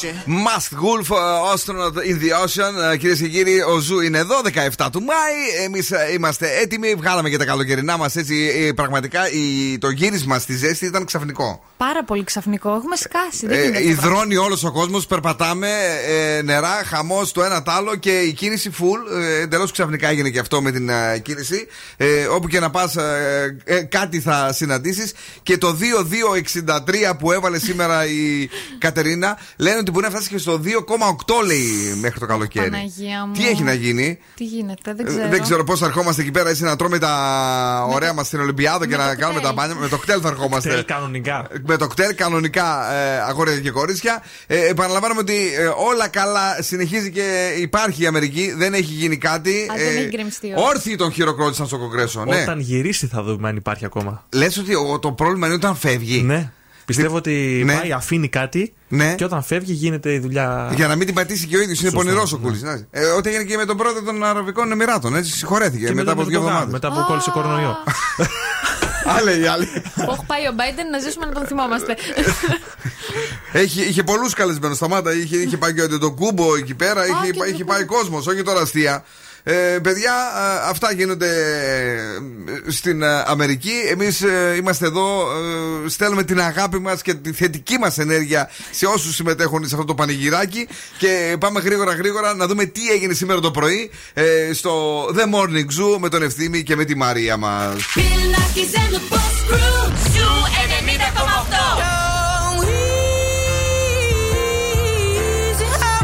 [0.00, 0.30] ocean.
[0.46, 2.98] Masked Wolf, uh, Astronaut in the Ocean.
[2.98, 4.40] Κυρίες και κύριοι, ο Zoo είναι εδώ,
[4.76, 5.64] 17 του Μάη.
[5.64, 6.94] Εμείς είμαστε έτοιμοι.
[6.94, 8.50] Βγάλαμε και τα καλοκαιρινά μας έτσι.
[8.68, 11.64] ε, πραγματικά η, το γύρισμα στη ζέστη ήταν ξαφνικό.
[11.76, 12.74] Πάρα πολύ ξαφνικό.
[12.74, 13.46] Έχουμε σκάσει.
[13.46, 13.88] Δεν Ε, γίνεται.
[13.88, 15.68] υδρώνει όλος ο κόσμος, περπατάμε,
[16.08, 19.22] ε, νερά, χαμός το ένα το άλλο και η κίνηση full.
[19.22, 21.66] Ε, Εντελώς ξαφνικά έγινε και αυτό με την ε, κίνηση.
[21.96, 25.12] Ε, όπου και να πας, ε, ε, κάτι θα συναντήσεις.
[25.42, 28.48] Και το 2263 που έβαλε σήμερα η
[28.78, 32.70] Κατερίνα λένε ότι μπορεί να φτάσει και στο 2,8 λέει μέχρι το καλοκαίρι.
[32.70, 33.32] Παναγία μου.
[33.32, 35.28] Τι έχει να γίνει; Τι γίνεται, δεν Ε, ξέρω.
[35.28, 38.86] Δεν ξέρω πώς θα ερχόμαστε εκεί πέρα έτσι να τρώμε τα ωραία μας στην Ολυμπιάδα
[38.86, 39.48] και με να το κάνουμε κτέλ.
[39.50, 39.74] τα μπάνια.
[39.74, 40.68] Με το κτέλ θα ερχόμαστε.
[40.68, 41.46] Κτέλ κανονικά.
[41.66, 44.22] Με το κτέλ κανονικά ε, αγόρια και κορίτσια.
[44.46, 48.52] Ε, επαναλαμβάνουμε ότι ε, όλα καλά συνεχίζει και υπάρχει η Αμερική.
[48.56, 49.68] Δεν έχει γίνει κάτι.
[49.70, 50.64] Α, δεν έχει γκρεμιστεί, όχι.
[50.68, 52.24] όρθιοι τον χειροκρότησαν στο κογκρέσο.
[52.24, 52.40] Ναι.
[52.42, 54.24] Όταν γυρίσει θα δούμε αν υπάρχει ακόμα.
[54.34, 56.22] Λες ότι ο- το πρόβλημα είναι όταν φεύγει.
[56.22, 56.52] Ναι.
[56.90, 57.74] Πιστεύω ότι Ναι.
[57.76, 59.14] πάει, αφήνει κάτι Ναι.
[59.14, 60.72] και όταν φεύγει γίνεται η δουλειά.
[60.74, 61.80] Για να μην την πατήσει και ο ίδιος.
[61.80, 62.42] Είναι Σωστό, πονηρός ο ναι.
[62.42, 62.62] Κούλης.
[62.90, 65.14] Ε, ό,τι έγινε και με τον πρόεδρο των Αραβικών Εμμυράτων.
[65.16, 66.72] Έτσι συγχωρέθηκε Και μετά με από τον δύο Ερντογάν, εβδομάδες.
[66.72, 67.76] Μετά από κόλλησε κορονοϊό.
[69.16, 69.68] Άλλε οι άλλοι.
[70.08, 71.96] Όχι πάει ο Biden να ζήσουμε να τον θυμόμαστε.
[73.52, 74.76] Έχει, είχε πολλούς καλεσμένους.
[74.76, 77.06] Σταμάτα, είχε, είχε πάει και τον Κούμπο εκεί πέρα.
[77.06, 79.04] Είχε, και είχε πάει κόσμος, όχι τώρα αστεία.
[79.42, 81.28] Ε, παιδιά, α, αυτά γίνονται
[82.66, 83.72] ε, στην α, Αμερική.
[83.90, 84.24] Εμείς
[84.58, 85.26] είμαστε εδώ,
[85.84, 89.86] ε, στέλνουμε την αγάπη μας και τη θετική μας ενέργεια σε όσους συμμετέχουν σε αυτό
[89.86, 90.68] το πανηγυράκι.
[90.98, 95.66] Και πάμε γρήγορα γρήγορα να δούμε τι έγινε σήμερα το πρωί ε, στο The Morning
[95.80, 97.74] Zoo με τον Ευθύμη και με τη Μαρία μας.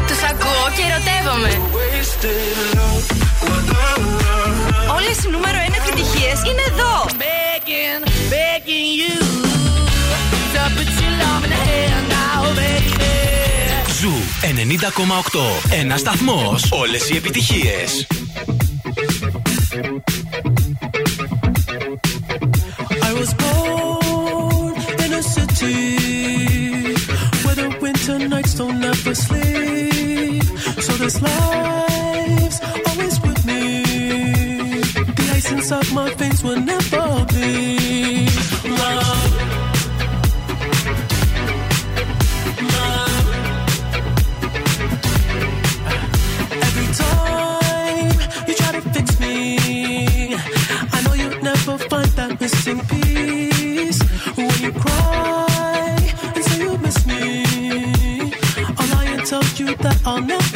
[0.07, 1.51] Τους ακούω και ερωτεύομαι.
[5.27, 6.93] Όλες οι νούμερο 1 επιτυχίες είναι εδώ.
[7.23, 8.01] Beggin',
[8.33, 9.17] beggin' you
[10.53, 13.11] to put your loving hand out, baby.
[13.99, 14.15] Zoo
[15.31, 15.79] 90,8.
[15.79, 16.55] Ένας σταθμός.
[16.69, 17.77] Όλες οι επιτυχίες.
[23.09, 24.73] I was born
[25.03, 25.81] in a city
[27.43, 30.45] where the winter nights don't ever sleep.
[30.85, 32.26] So this life's
[48.55, 50.35] try to fix me,
[50.91, 54.01] I know you'll never find that missing piece.
[54.35, 55.97] When you cry
[56.35, 57.47] and say you miss me,
[59.27, 60.46] tell you that I'll never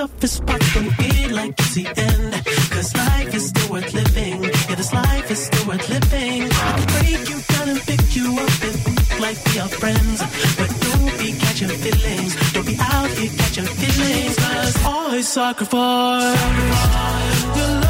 [0.00, 2.32] toughest parts don't feel like it's the end.
[2.72, 4.44] Cause life is still worth living.
[4.44, 6.42] Yeah, this life is still worth living.
[6.50, 10.18] I can break you down and pick you up and think like we are friends.
[10.58, 12.32] But don't be catching feelings.
[12.52, 14.36] Don't be out here catching feelings.
[14.36, 16.40] Cause always sacrifice.
[16.40, 17.89] sacrifice.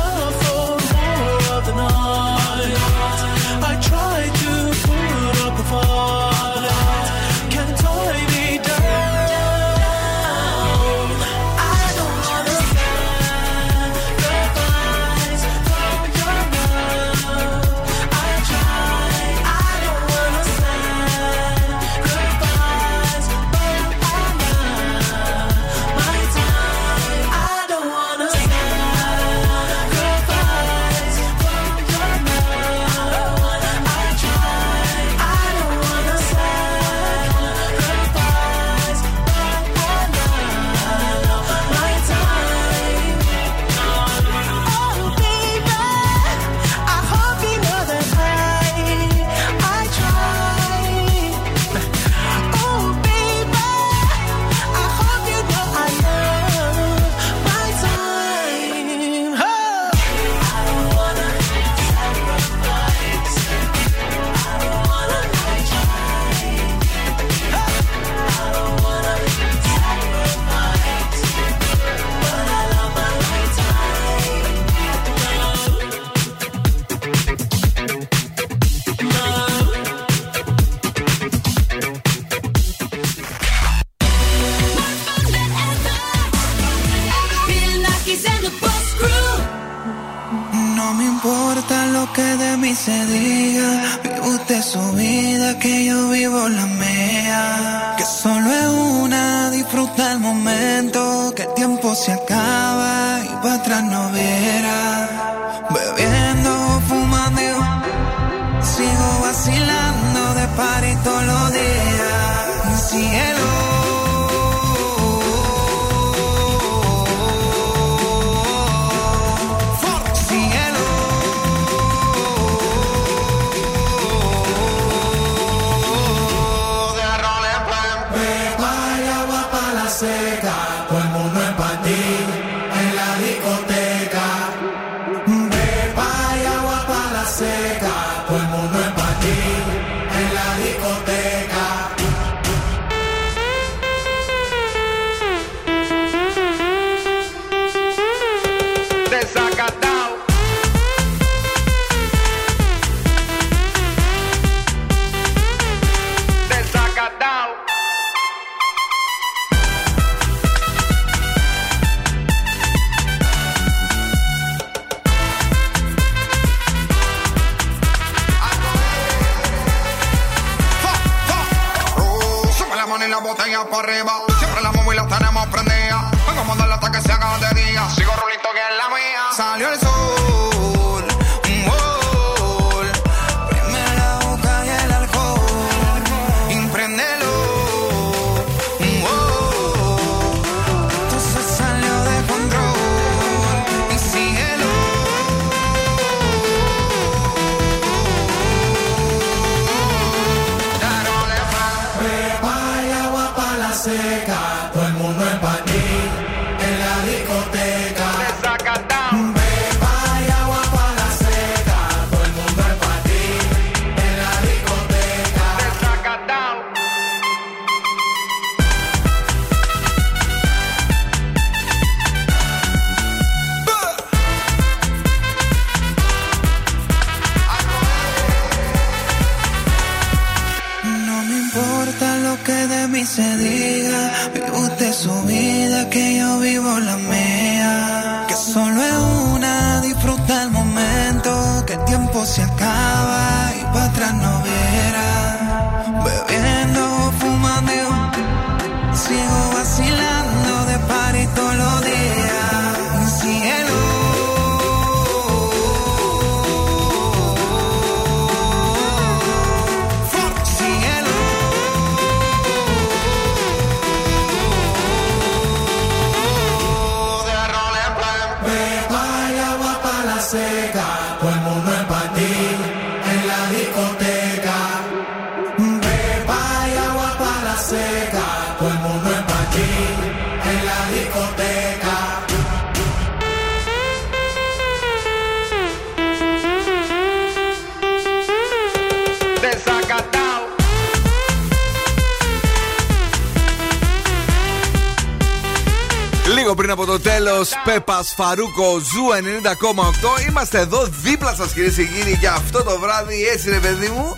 [297.64, 300.28] Pepas Farruko, Zoo 90,8.
[300.28, 303.26] Είμαστε εδώ δίπλα σας, κυρίες και κύριοι, για αυτό το βράδυ.
[303.32, 304.16] Έτσι, ρε παιδί μου,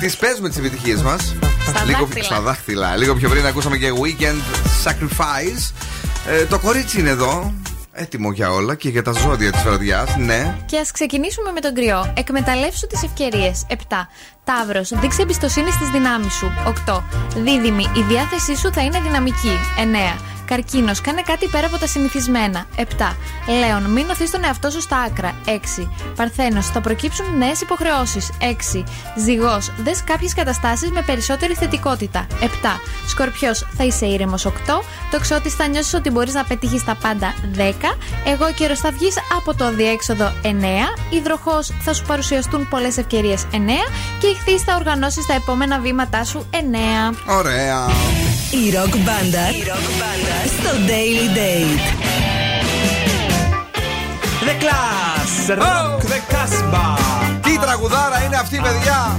[0.00, 1.34] τις παίζουμε τις επιτυχίες μας.
[1.86, 2.24] Λίγο δάχτυλα.
[2.24, 2.96] στα δάχτυλα.
[2.96, 4.40] Λίγο πιο πριν ακούσαμε και Weeknd
[4.84, 5.72] Sacrifice.
[6.28, 7.54] Ε, το κορίτσι είναι εδώ.
[7.96, 10.16] Έτοιμο για όλα και για τα ζώδια της βραδιάς.
[10.16, 10.56] Ναι.
[10.66, 12.12] Και ας ξεκινήσουμε με τον κριό.
[12.16, 13.66] Εκμεταλλεύσου τις ευκαιρίες.
[13.68, 13.74] 7.
[14.44, 16.52] Ταύρος, δείξε εμπιστοσύνη στις δυνάμεις σου.
[16.86, 17.02] 8.
[17.36, 19.58] Δίδυμοι, η διάθεσή σου θα είναι δυναμική.
[19.76, 20.18] 9.
[20.46, 22.66] Καρκίνος, κάνε κάτι πέρα από τα συνηθισμένα.
[22.76, 23.16] 7.
[23.60, 25.34] Λέων, μην οθείς τον εαυτό σου στα άκρα.
[25.44, 25.90] 6.
[26.16, 28.30] Παρθένος, θα προκύψουν νέες υποχρεώσεις.
[28.40, 28.84] 6.
[29.16, 32.26] Ζυγός, δες κάποιες καταστάσεις με περισσότερη θετικότητα.
[32.40, 32.80] 7.
[33.06, 34.44] Σκορπιός, θα είσαι ήρεμος.
[34.44, 34.82] 8.
[35.10, 37.34] Τοξότης, θα νιώσεις ότι μπορείς να πετύχεις τα πάντα.
[37.52, 37.96] 10.
[38.24, 40.32] Εγώ καιρο θα βγεις από το διέξοδο.
[40.42, 40.94] 9.
[41.10, 43.46] Υδροχός, θα σου παρουσιαστούν πολλές ευκαιρίες.
[43.52, 43.86] 9.
[44.20, 46.46] Και ηχθείς, θα οργανώσεις τα επόμενα βήματά σου.
[46.50, 47.14] 9.
[47.26, 47.86] Ωραία.
[48.54, 49.46] Η ροκ μπάντα
[50.46, 51.84] στο Daily Date.
[54.46, 56.98] The Class, Rock the Casbah.
[57.42, 59.18] Τι τραγουδάρα είναι αυτή, παιδιά!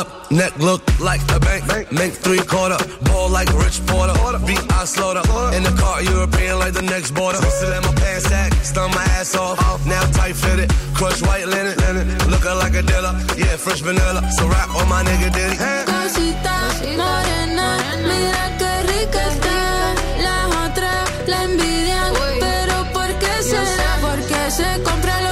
[0.00, 1.62] Up, neck look like a bank.
[1.92, 4.14] Make three quarter, ball like Rich Porter.
[4.46, 5.24] Beat I slaughter.
[5.56, 7.40] In the car, European like the next border.
[7.58, 9.58] Still in my pants sack, stun my ass off.
[9.86, 11.76] Now tight fitted, crush white linen.
[12.32, 14.22] Looking like a dealer, yeah, fresh vanilla.
[14.36, 15.56] So rap on my nigga Diddy.
[15.90, 16.56] Cosita
[17.00, 17.68] morena,
[18.08, 19.58] mira qué rica está.
[20.26, 23.90] Las otras la envidian, pero ¿por qué será?
[24.06, 25.29] Porque se compra lo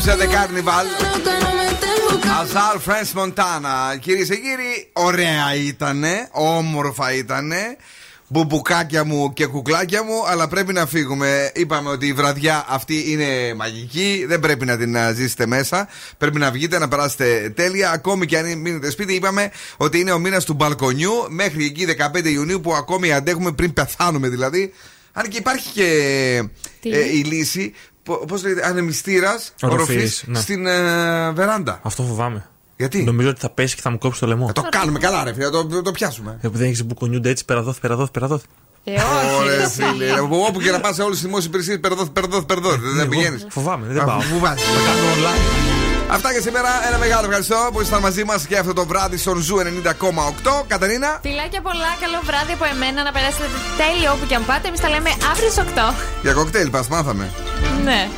[0.00, 0.86] απόψε The Carnival.
[0.86, 2.40] Loca, no me estén buscando.
[2.40, 3.98] Αζάλ Friends Montana.
[4.00, 7.76] Κυρίες και κύριοι, ωραία ήτανε, όμορφα ήτανε.
[8.28, 11.50] Μπουμπουκάκια μου και κουκλάκια μου, αλλά πρέπει να φύγουμε.
[11.54, 15.88] Είπαμε ότι η βραδιά αυτή είναι μαγική, δεν πρέπει να την α, ζήσετε μέσα.
[16.18, 17.90] Πρέπει να βγείτε, να περάσετε τέλεια.
[17.90, 22.24] Ακόμη και αν μείνετε σπίτι, είπαμε ότι είναι ο μήνας του μπαλκονιού μέχρι εκεί 15
[22.24, 24.72] Ιουνίου που ακόμη αντέχουμε πριν πεθάνουμε δηλαδή.
[25.12, 25.88] Αν και υπάρχει και
[26.80, 27.74] Τι; ε, η λύση,
[28.16, 30.38] πώς λέγεται, ανεμιστήρας Οροφής, οροφής ναι.
[30.38, 31.80] στην ε, βεράντα.
[31.82, 32.48] Αυτό φοβάμαι.
[32.76, 34.52] Γιατί; Νομίζω ότι θα πέσει και θα μου κόψει το λαιμό.
[34.52, 36.30] Το κάνουμε καλά, ρε φίλε, το, το, το πιάσουμε.
[36.36, 38.42] Επειδή δεν έχεις μπουκονιούνται έτσι, περαδόθ, περαδόθ, περαδόθ.
[38.84, 38.92] Ε,
[39.40, 40.20] Ωραία, φίλε.
[40.48, 42.78] Όπου και να πας σε όλες τις δημόσιες υπηρεσίες, περδόθ, περδόθ, περδόθ.
[42.96, 43.46] Δεν πηγαίνεις.
[43.48, 44.20] Φοβάμαι, δεν πάω.
[44.20, 44.64] Φοβάσαι.
[44.64, 45.79] Τα κάνω online.
[46.12, 46.68] Αυτά και σήμερα.
[46.88, 50.64] Ένα μεγάλο ευχαριστώ που ήσασταν μαζί μας και αυτό το βράδυ στον Ζου 90,8.
[50.66, 51.18] Καταρίνα.
[51.22, 53.44] Φιλάκια πολλά, καλό βράδυ από εμένα να περάσετε
[53.76, 54.68] τέλειο όπου και αν πάτε.
[54.68, 55.94] Εμείς τα λέμε αύριο στις 8.
[56.22, 57.30] Για κοκτέιλ, πας, μάθαμε.
[57.84, 58.08] Ναι.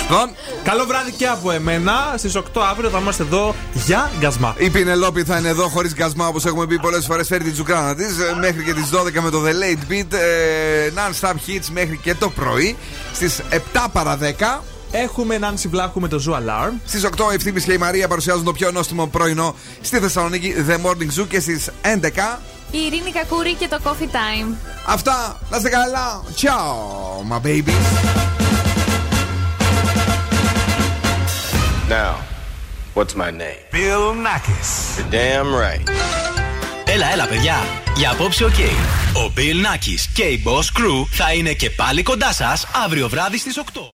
[0.00, 0.30] Λοιπόν,
[0.64, 2.14] Καλό βράδυ και από εμένα.
[2.16, 4.54] Στις 8 αύριο θα είμαστε εδώ για γκασμά.
[4.58, 7.26] Η Πινελόπη θα είναι εδώ χωρίς γκασμά όπως έχουμε πει πολλές φορές.
[7.26, 10.12] Φέρει την τζουκράνα της μέχρι και τις 12 με το The Late Beat.
[10.12, 12.76] ε, Non-stop hits μέχρι και το πρωί.
[13.14, 14.64] Στις 7 παρα 10.
[14.96, 16.72] Έχουμε Νάνση Βλάχου με το Zoo Alarm.
[16.84, 20.74] Στις 8 η Ευθύμης και η Μαρία παρουσιάζουν το πιο νόστιμο πρωινό στη Θεσσαλονίκη The
[20.74, 22.38] Morning Zoo και στις 11.
[22.70, 24.54] Η Ειρήνη Κακούρη και το Coffee Time.
[24.86, 26.22] Αυτά, να είστε καλά.
[26.36, 27.74] Ciao, my baby.
[31.88, 32.14] Now,
[32.94, 33.60] what's my name?
[33.72, 34.70] Bill Nakis.
[34.98, 35.90] You're damn right.
[36.84, 37.56] Έλα, έλα, παιδιά.
[37.96, 38.58] Για απόψε, οκ.
[39.14, 43.38] Ο Bill Nakis και η Boss Crew θα είναι και πάλι κοντά σας αύριο βράδυ
[43.38, 43.92] στις 8.